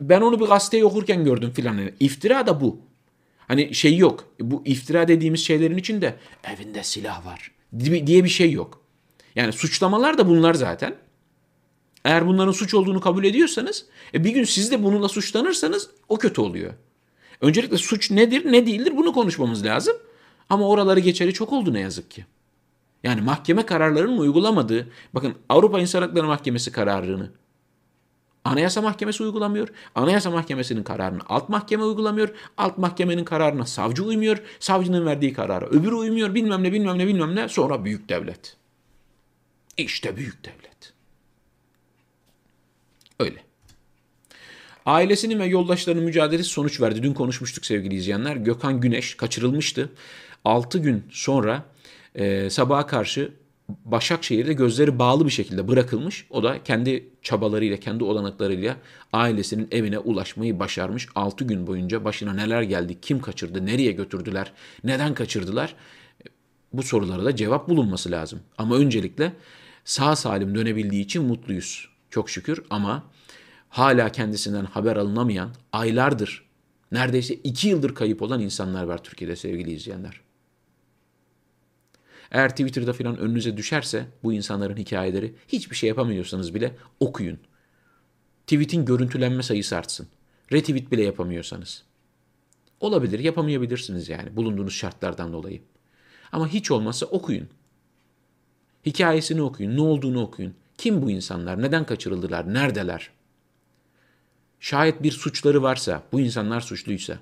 ben 0.00 0.20
onu 0.20 0.40
bir 0.40 0.46
gazeteyi 0.46 0.84
okurken 0.84 1.24
gördüm 1.24 1.50
filan. 1.50 1.80
İftira 2.00 2.46
da 2.46 2.60
bu. 2.60 2.80
Hani 3.38 3.74
şey 3.74 3.96
yok. 3.96 4.24
Bu 4.40 4.62
iftira 4.64 5.08
dediğimiz 5.08 5.44
şeylerin 5.44 5.76
içinde 5.76 6.14
evinde 6.44 6.82
silah 6.82 7.26
var 7.26 7.50
diye 8.06 8.24
bir 8.24 8.28
şey 8.28 8.52
yok. 8.52 8.80
Yani 9.34 9.52
suçlamalar 9.52 10.18
da 10.18 10.28
bunlar 10.28 10.54
zaten. 10.54 10.94
Eğer 12.04 12.26
bunların 12.26 12.52
suç 12.52 12.74
olduğunu 12.74 13.00
kabul 13.00 13.24
ediyorsanız 13.24 13.86
e 14.14 14.24
bir 14.24 14.30
gün 14.30 14.44
siz 14.44 14.70
de 14.70 14.82
bununla 14.82 15.08
suçlanırsanız 15.08 15.90
o 16.08 16.18
kötü 16.18 16.40
oluyor. 16.40 16.74
Öncelikle 17.40 17.78
suç 17.78 18.10
nedir 18.10 18.52
ne 18.52 18.66
değildir 18.66 18.92
bunu 18.96 19.12
konuşmamız 19.12 19.64
lazım. 19.64 19.96
Ama 20.50 20.68
oraları 20.68 21.00
geçeri 21.00 21.32
çok 21.32 21.52
oldu 21.52 21.72
ne 21.72 21.80
yazık 21.80 22.10
ki. 22.10 22.26
Yani 23.02 23.20
mahkeme 23.20 23.66
kararlarının 23.66 24.18
uygulamadığı, 24.18 24.88
bakın 25.14 25.34
Avrupa 25.48 25.80
İnsan 25.80 26.02
Hakları 26.02 26.26
Mahkemesi 26.26 26.72
kararını 26.72 27.30
Anayasa 28.48 28.82
Mahkemesi 28.82 29.22
uygulamıyor. 29.22 29.68
Anayasa 29.94 30.30
Mahkemesi'nin 30.30 30.82
kararını 30.82 31.20
alt 31.28 31.48
mahkeme 31.48 31.84
uygulamıyor. 31.84 32.28
Alt 32.56 32.78
mahkemenin 32.78 33.24
kararına 33.24 33.66
savcı 33.66 34.04
uymuyor. 34.04 34.42
Savcının 34.60 35.06
verdiği 35.06 35.32
karara 35.32 35.66
öbürü 35.66 35.94
uymuyor. 35.94 36.34
Bilmem 36.34 36.62
ne 36.62 36.72
bilmem 36.72 36.98
ne 36.98 37.06
bilmem 37.06 37.36
ne. 37.36 37.48
Sonra 37.48 37.84
büyük 37.84 38.08
devlet. 38.08 38.56
İşte 39.76 40.16
büyük 40.16 40.44
devlet. 40.44 40.92
Öyle. 43.20 43.42
Ailesinin 44.86 45.38
ve 45.38 45.46
yoldaşlarının 45.46 46.04
mücadelesi 46.04 46.50
sonuç 46.50 46.80
verdi. 46.80 47.02
Dün 47.02 47.14
konuşmuştuk 47.14 47.66
sevgili 47.66 47.94
izleyenler. 47.94 48.36
Gökhan 48.36 48.80
Güneş 48.80 49.14
kaçırılmıştı. 49.14 49.92
6 50.44 50.78
gün 50.78 51.04
sonra 51.10 51.64
e, 52.14 52.50
sabaha 52.50 52.86
karşı 52.86 53.32
Başakşehir'de 53.84 54.52
gözleri 54.52 54.98
bağlı 54.98 55.24
bir 55.26 55.30
şekilde 55.30 55.68
bırakılmış. 55.68 56.26
O 56.30 56.42
da 56.42 56.62
kendi 56.62 57.08
çabalarıyla, 57.22 57.76
kendi 57.76 58.04
olanaklarıyla 58.04 58.76
ailesinin 59.12 59.68
evine 59.70 59.98
ulaşmayı 59.98 60.58
başarmış. 60.58 61.08
6 61.14 61.44
gün 61.44 61.66
boyunca 61.66 62.04
başına 62.04 62.32
neler 62.32 62.62
geldi, 62.62 62.98
kim 63.02 63.20
kaçırdı, 63.20 63.66
nereye 63.66 63.92
götürdüler, 63.92 64.52
neden 64.84 65.14
kaçırdılar? 65.14 65.74
Bu 66.72 66.82
sorulara 66.82 67.24
da 67.24 67.36
cevap 67.36 67.68
bulunması 67.68 68.10
lazım. 68.10 68.40
Ama 68.58 68.76
öncelikle 68.76 69.32
sağ 69.84 70.16
salim 70.16 70.54
dönebildiği 70.54 71.04
için 71.04 71.24
mutluyuz. 71.24 71.88
Çok 72.10 72.30
şükür 72.30 72.62
ama 72.70 73.04
hala 73.68 74.12
kendisinden 74.12 74.64
haber 74.64 74.96
alınamayan 74.96 75.50
aylardır, 75.72 76.44
neredeyse 76.92 77.34
iki 77.34 77.68
yıldır 77.68 77.94
kayıp 77.94 78.22
olan 78.22 78.40
insanlar 78.40 78.84
var 78.84 79.04
Türkiye'de 79.04 79.36
sevgili 79.36 79.72
izleyenler. 79.72 80.27
Eğer 82.30 82.50
Twitter'da 82.50 82.92
falan 82.92 83.18
önünüze 83.18 83.56
düşerse 83.56 84.06
bu 84.22 84.32
insanların 84.32 84.76
hikayeleri 84.76 85.34
hiçbir 85.48 85.76
şey 85.76 85.88
yapamıyorsanız 85.88 86.54
bile 86.54 86.76
okuyun. 87.00 87.38
Tweet'in 88.46 88.84
görüntülenme 88.84 89.42
sayısı 89.42 89.76
artsın. 89.76 90.08
Retweet 90.52 90.92
bile 90.92 91.02
yapamıyorsanız. 91.02 91.84
Olabilir, 92.80 93.18
yapamayabilirsiniz 93.18 94.08
yani 94.08 94.36
bulunduğunuz 94.36 94.74
şartlardan 94.74 95.32
dolayı. 95.32 95.60
Ama 96.32 96.48
hiç 96.48 96.70
olmazsa 96.70 97.06
okuyun. 97.06 97.48
Hikayesini 98.86 99.42
okuyun, 99.42 99.76
ne 99.76 99.80
olduğunu 99.80 100.22
okuyun. 100.22 100.54
Kim 100.78 101.02
bu 101.02 101.10
insanlar, 101.10 101.62
neden 101.62 101.86
kaçırıldılar, 101.86 102.54
neredeler? 102.54 103.10
Şayet 104.60 105.02
bir 105.02 105.12
suçları 105.12 105.62
varsa, 105.62 106.02
bu 106.12 106.20
insanlar 106.20 106.60
suçluysa, 106.60 107.18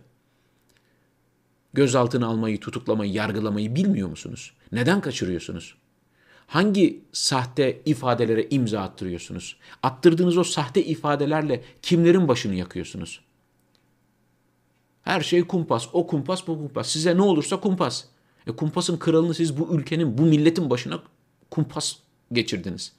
gözaltına 1.76 2.26
almayı, 2.26 2.60
tutuklamayı, 2.60 3.12
yargılamayı 3.12 3.74
bilmiyor 3.74 4.08
musunuz? 4.08 4.52
Neden 4.72 5.00
kaçırıyorsunuz? 5.00 5.74
Hangi 6.46 7.00
sahte 7.12 7.82
ifadelere 7.84 8.46
imza 8.50 8.80
attırıyorsunuz? 8.80 9.56
Attırdığınız 9.82 10.38
o 10.38 10.44
sahte 10.44 10.84
ifadelerle 10.84 11.62
kimlerin 11.82 12.28
başını 12.28 12.54
yakıyorsunuz? 12.54 13.20
Her 15.02 15.20
şey 15.20 15.46
kumpas. 15.46 15.88
O 15.92 16.06
kumpas 16.06 16.46
bu 16.46 16.58
kumpas. 16.58 16.88
Size 16.88 17.16
ne 17.16 17.22
olursa 17.22 17.60
kumpas. 17.60 18.04
E 18.46 18.52
kumpasın 18.52 18.98
kralını 18.98 19.34
siz 19.34 19.58
bu 19.58 19.76
ülkenin, 19.76 20.18
bu 20.18 20.22
milletin 20.22 20.70
başına 20.70 21.02
kumpas 21.50 21.96
geçirdiniz. 22.32 22.92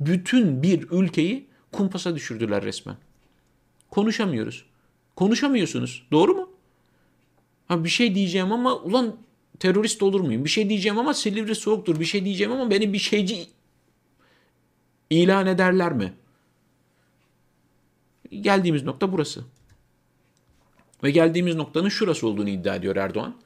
Bütün 0.00 0.62
bir 0.62 0.90
ülkeyi 0.90 1.46
kumpasa 1.72 2.14
düşürdüler 2.14 2.64
resmen. 2.64 2.96
Konuşamıyoruz. 3.90 4.64
Konuşamıyorsunuz. 5.16 6.06
Doğru 6.12 6.34
mu? 6.34 6.51
Ha 7.68 7.84
bir 7.84 7.88
şey 7.88 8.14
diyeceğim 8.14 8.52
ama 8.52 8.76
ulan 8.76 9.16
terörist 9.58 10.02
olur 10.02 10.20
muyum? 10.20 10.44
Bir 10.44 10.50
şey 10.50 10.68
diyeceğim 10.68 10.98
ama 10.98 11.14
Silivri 11.14 11.54
soğuktur. 11.54 12.00
Bir 12.00 12.04
şey 12.04 12.24
diyeceğim 12.24 12.52
ama 12.52 12.70
beni 12.70 12.92
bir 12.92 12.98
şeyci 12.98 13.46
ilan 15.10 15.46
ederler 15.46 15.92
mi? 15.92 16.12
Geldiğimiz 18.40 18.82
nokta 18.82 19.12
burası. 19.12 19.44
Ve 21.02 21.10
geldiğimiz 21.10 21.54
noktanın 21.54 21.88
şurası 21.88 22.26
olduğunu 22.26 22.48
iddia 22.48 22.74
ediyor 22.74 22.96
Erdoğan. 22.96 23.36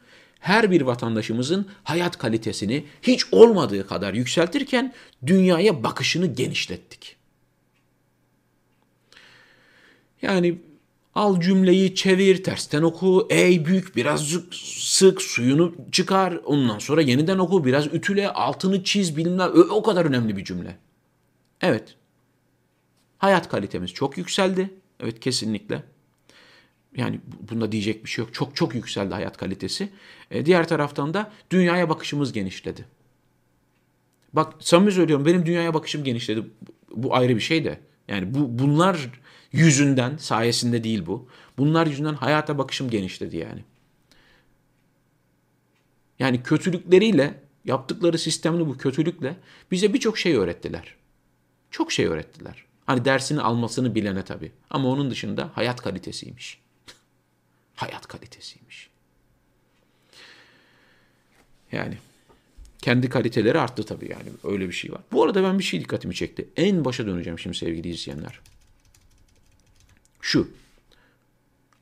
Her 0.40 0.70
bir 0.70 0.80
vatandaşımızın 0.80 1.68
hayat 1.84 2.18
kalitesini 2.18 2.84
hiç 3.02 3.26
olmadığı 3.32 3.86
kadar 3.86 4.14
yükseltirken 4.14 4.94
dünyaya 5.26 5.82
bakışını 5.82 6.26
genişlettik. 6.26 7.16
Yani 10.22 10.58
Al 11.16 11.40
cümleyi 11.40 11.94
çevir, 11.94 12.44
tersten 12.44 12.82
oku, 12.82 13.26
ey 13.30 13.64
büyük 13.64 13.96
biraz 13.96 14.28
sık, 14.52 15.22
suyunu 15.22 15.74
çıkar, 15.92 16.40
ondan 16.44 16.78
sonra 16.78 17.00
yeniden 17.00 17.38
oku, 17.38 17.64
biraz 17.64 17.86
ütüle, 17.86 18.28
altını 18.28 18.84
çiz 18.84 19.16
bilmem 19.16 19.50
o 19.70 19.82
kadar 19.82 20.04
önemli 20.04 20.36
bir 20.36 20.44
cümle. 20.44 20.76
Evet. 21.60 21.96
Hayat 23.18 23.48
kalitemiz 23.48 23.92
çok 23.92 24.18
yükseldi. 24.18 24.70
Evet 25.00 25.20
kesinlikle. 25.20 25.82
Yani 26.96 27.20
bunda 27.50 27.72
diyecek 27.72 28.04
bir 28.04 28.10
şey 28.10 28.24
yok. 28.24 28.34
Çok 28.34 28.56
çok 28.56 28.74
yükseldi 28.74 29.14
hayat 29.14 29.36
kalitesi. 29.36 29.88
E, 30.30 30.46
diğer 30.46 30.68
taraftan 30.68 31.14
da 31.14 31.32
dünyaya 31.50 31.88
bakışımız 31.88 32.32
genişledi. 32.32 32.84
Bak 34.32 34.52
samimi 34.60 34.92
söylüyorum 34.92 35.26
benim 35.26 35.46
dünyaya 35.46 35.74
bakışım 35.74 36.04
genişledi. 36.04 36.42
Bu 36.96 37.14
ayrı 37.14 37.36
bir 37.36 37.40
şey 37.40 37.64
de. 37.64 37.80
Yani 38.08 38.34
bu 38.34 38.58
bunlar 38.58 39.10
yüzünden, 39.52 40.16
sayesinde 40.16 40.84
değil 40.84 41.06
bu. 41.06 41.28
Bunlar 41.58 41.86
yüzünden 41.86 42.14
hayata 42.14 42.58
bakışım 42.58 42.90
genişledi 42.90 43.36
yani. 43.36 43.64
Yani 46.18 46.42
kötülükleriyle, 46.42 47.40
yaptıkları 47.64 48.18
sistemli 48.18 48.66
bu 48.66 48.78
kötülükle 48.78 49.36
bize 49.70 49.94
birçok 49.94 50.18
şey 50.18 50.36
öğrettiler. 50.36 50.94
Çok 51.70 51.92
şey 51.92 52.06
öğrettiler. 52.06 52.64
Hani 52.86 53.04
dersini 53.04 53.40
almasını 53.40 53.94
bilene 53.94 54.24
tabii. 54.24 54.52
Ama 54.70 54.88
onun 54.88 55.10
dışında 55.10 55.50
hayat 55.54 55.82
kalitesiymiş. 55.82 56.60
hayat 57.74 58.06
kalitesiymiş. 58.06 58.90
Yani 61.72 61.98
kendi 62.86 63.08
kaliteleri 63.08 63.58
arttı 63.58 63.82
tabii 63.82 64.10
yani 64.10 64.28
öyle 64.44 64.68
bir 64.68 64.72
şey 64.72 64.92
var. 64.92 65.00
Bu 65.12 65.24
arada 65.24 65.42
ben 65.42 65.58
bir 65.58 65.64
şey 65.64 65.80
dikkatimi 65.80 66.14
çekti. 66.14 66.48
En 66.56 66.84
başa 66.84 67.06
döneceğim 67.06 67.38
şimdi 67.38 67.56
sevgili 67.56 67.88
izleyenler. 67.88 68.40
Şu. 70.20 70.48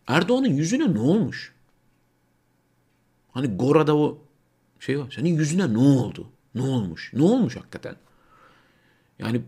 Erdoğan'ın 0.07 0.49
yüzüne 0.49 0.95
ne 0.95 0.99
olmuş? 0.99 1.53
Hani 3.33 3.57
Gora'da 3.57 3.97
o 3.97 4.19
şey 4.81 4.99
var. 4.99 5.13
Senin 5.17 5.37
yüzüne 5.39 5.73
ne 5.73 5.79
oldu? 5.79 6.27
Ne 6.55 6.63
olmuş? 6.63 7.13
Ne 7.15 7.23
olmuş 7.23 7.57
hakikaten? 7.57 7.97
Yani 9.19 9.41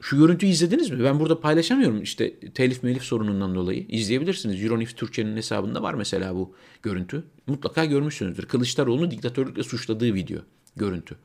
şu 0.00 0.18
görüntüyü 0.18 0.52
izlediniz 0.52 0.90
mi? 0.90 1.04
Ben 1.04 1.20
burada 1.20 1.40
paylaşamıyorum 1.40 2.02
işte 2.02 2.40
telif 2.40 2.82
melif 2.82 3.02
sorunundan 3.02 3.54
dolayı. 3.54 3.86
İzleyebilirsiniz. 3.88 4.64
Euronews 4.64 4.94
Türkçe'nin 4.94 5.36
hesabında 5.36 5.82
var 5.82 5.94
mesela 5.94 6.34
bu 6.34 6.54
görüntü. 6.82 7.24
Mutlaka 7.46 7.84
görmüşsünüzdür. 7.84 8.46
Kılıçdaroğlu'nu 8.46 9.10
diktatörlükle 9.10 9.62
suçladığı 9.62 10.14
video, 10.14 10.40
görüntü. 10.76 11.16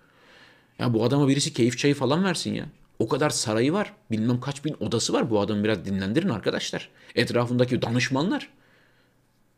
Ya 0.79 0.93
bu 0.93 1.03
adama 1.03 1.27
birisi 1.27 1.53
keyif 1.53 1.77
çayı 1.77 1.95
falan 1.95 2.23
versin 2.23 2.53
ya. 2.53 2.65
O 2.99 3.07
kadar 3.07 3.29
sarayı 3.29 3.73
var. 3.73 3.93
Bilmem 4.11 4.39
kaç 4.39 4.65
bin 4.65 4.75
odası 4.79 5.13
var. 5.13 5.29
Bu 5.29 5.39
adamı 5.39 5.63
biraz 5.63 5.85
dinlendirin 5.85 6.29
arkadaşlar. 6.29 6.89
Etrafındaki 7.15 7.81
danışmanlar. 7.81 8.49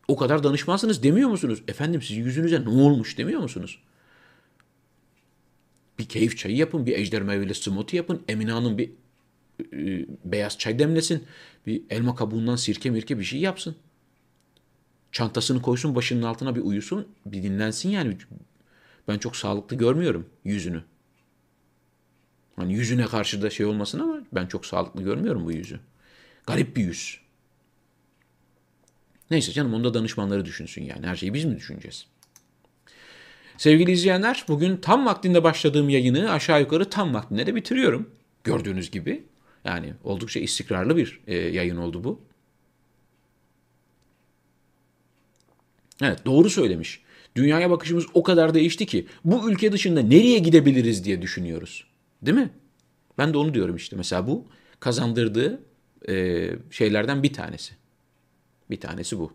O 0.08 0.16
kadar 0.16 0.44
danışmansınız 0.44 1.02
demiyor 1.02 1.28
musunuz? 1.28 1.62
Efendim 1.68 2.02
sizin 2.02 2.24
yüzünüze 2.24 2.64
ne 2.64 2.68
olmuş 2.68 3.18
demiyor 3.18 3.40
musunuz? 3.40 3.78
Bir 5.98 6.04
keyif 6.04 6.38
çayı 6.38 6.56
yapın, 6.56 6.86
bir 6.86 6.96
ejder 6.96 7.22
meyveli 7.22 7.54
smoothie 7.54 7.96
yapın. 7.96 8.22
Emine 8.28 8.52
Hanım 8.52 8.78
bir 8.78 8.90
e, 9.72 10.06
beyaz 10.24 10.58
çay 10.58 10.78
demlesin. 10.78 11.24
Bir 11.66 11.82
elma 11.90 12.14
kabuğundan 12.14 12.56
sirke 12.56 12.90
mirke 12.90 13.18
bir 13.18 13.24
şey 13.24 13.40
yapsın. 13.40 13.76
Çantasını 15.12 15.62
koysun 15.62 15.94
başının 15.94 16.22
altına 16.22 16.56
bir 16.56 16.60
uyusun. 16.60 17.08
Bir 17.26 17.42
dinlensin 17.42 17.90
yani. 17.90 18.16
Ben 19.08 19.18
çok 19.18 19.36
sağlıklı 19.36 19.76
görmüyorum 19.76 20.30
yüzünü. 20.44 20.82
Hani 22.56 22.74
yüzüne 22.74 23.06
karşı 23.06 23.42
da 23.42 23.50
şey 23.50 23.66
olmasın 23.66 24.00
ama 24.00 24.20
ben 24.32 24.46
çok 24.46 24.66
sağlıklı 24.66 25.02
görmüyorum 25.02 25.44
bu 25.44 25.52
yüzü. 25.52 25.80
Garip 26.46 26.76
bir 26.76 26.84
yüz. 26.84 27.20
Neyse 29.30 29.52
canım 29.52 29.74
onda 29.74 29.94
danışmanları 29.94 30.44
düşünsün 30.44 30.84
yani. 30.84 31.06
Her 31.06 31.16
şeyi 31.16 31.34
biz 31.34 31.44
mi 31.44 31.56
düşüneceğiz? 31.56 32.06
Sevgili 33.58 33.90
izleyenler 33.90 34.44
bugün 34.48 34.76
tam 34.76 35.06
vaktinde 35.06 35.44
başladığım 35.44 35.88
yayını 35.88 36.30
aşağı 36.30 36.60
yukarı 36.60 36.90
tam 36.90 37.14
vaktinde 37.14 37.46
de 37.46 37.54
bitiriyorum. 37.54 38.10
Gördüğünüz 38.44 38.90
gibi. 38.90 39.24
Yani 39.64 39.94
oldukça 40.04 40.40
istikrarlı 40.40 40.96
bir 40.96 41.20
e, 41.26 41.36
yayın 41.36 41.76
oldu 41.76 42.04
bu. 42.04 42.20
Evet 46.02 46.26
doğru 46.26 46.50
söylemiş. 46.50 47.02
Dünyaya 47.36 47.70
bakışımız 47.70 48.06
o 48.14 48.22
kadar 48.22 48.54
değişti 48.54 48.86
ki 48.86 49.06
bu 49.24 49.50
ülke 49.50 49.72
dışında 49.72 50.02
nereye 50.02 50.38
gidebiliriz 50.38 51.04
diye 51.04 51.22
düşünüyoruz. 51.22 51.84
Değil 52.22 52.36
mi? 52.36 52.50
Ben 53.18 53.34
de 53.34 53.38
onu 53.38 53.54
diyorum 53.54 53.76
işte. 53.76 53.96
Mesela 53.96 54.26
bu 54.26 54.46
kazandırdığı 54.80 55.60
e, 56.08 56.46
şeylerden 56.70 57.22
bir 57.22 57.32
tanesi. 57.32 57.74
Bir 58.70 58.80
tanesi 58.80 59.18
bu. 59.18 59.32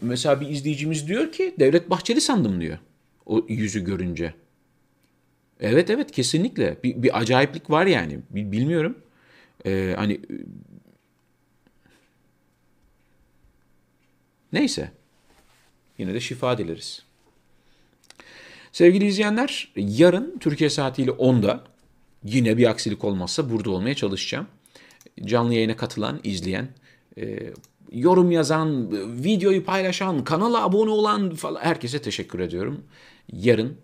Mesela 0.00 0.40
bir 0.40 0.48
izleyicimiz 0.48 1.08
diyor 1.08 1.32
ki 1.32 1.54
Devlet 1.58 1.90
Bahçeli 1.90 2.20
sandım 2.20 2.60
diyor. 2.60 2.78
O 3.26 3.46
yüzü 3.48 3.84
görünce. 3.84 4.34
Evet 5.60 5.90
evet 5.90 6.10
kesinlikle. 6.10 6.76
Bir, 6.84 7.02
bir 7.02 7.18
acayiplik 7.18 7.70
var 7.70 7.86
yani. 7.86 8.18
Bilmiyorum. 8.30 8.98
Ee, 9.66 9.94
hani 9.96 10.20
neyse. 14.54 14.90
Yine 15.98 16.14
de 16.14 16.20
şifa 16.20 16.58
dileriz. 16.58 17.02
Sevgili 18.72 19.06
izleyenler, 19.06 19.72
yarın 19.76 20.38
Türkiye 20.40 20.70
saatiyle 20.70 21.10
10'da 21.10 21.64
yine 22.24 22.56
bir 22.56 22.70
aksilik 22.70 23.04
olmazsa 23.04 23.50
burada 23.50 23.70
olmaya 23.70 23.94
çalışacağım. 23.94 24.46
Canlı 25.24 25.54
yayına 25.54 25.76
katılan, 25.76 26.20
izleyen, 26.24 26.68
e, 27.18 27.52
yorum 27.92 28.30
yazan, 28.30 28.92
videoyu 29.24 29.64
paylaşan, 29.64 30.24
kanala 30.24 30.64
abone 30.64 30.90
olan 30.90 31.34
falan 31.34 31.60
herkese 31.60 32.02
teşekkür 32.02 32.38
ediyorum. 32.38 32.84
Yarın 33.32 33.76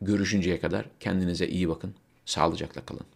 görüşünceye 0.00 0.60
kadar 0.60 0.86
kendinize 1.00 1.48
iyi 1.48 1.68
bakın. 1.68 1.94
Sağlıcakla 2.26 2.80
kalın. 2.80 3.06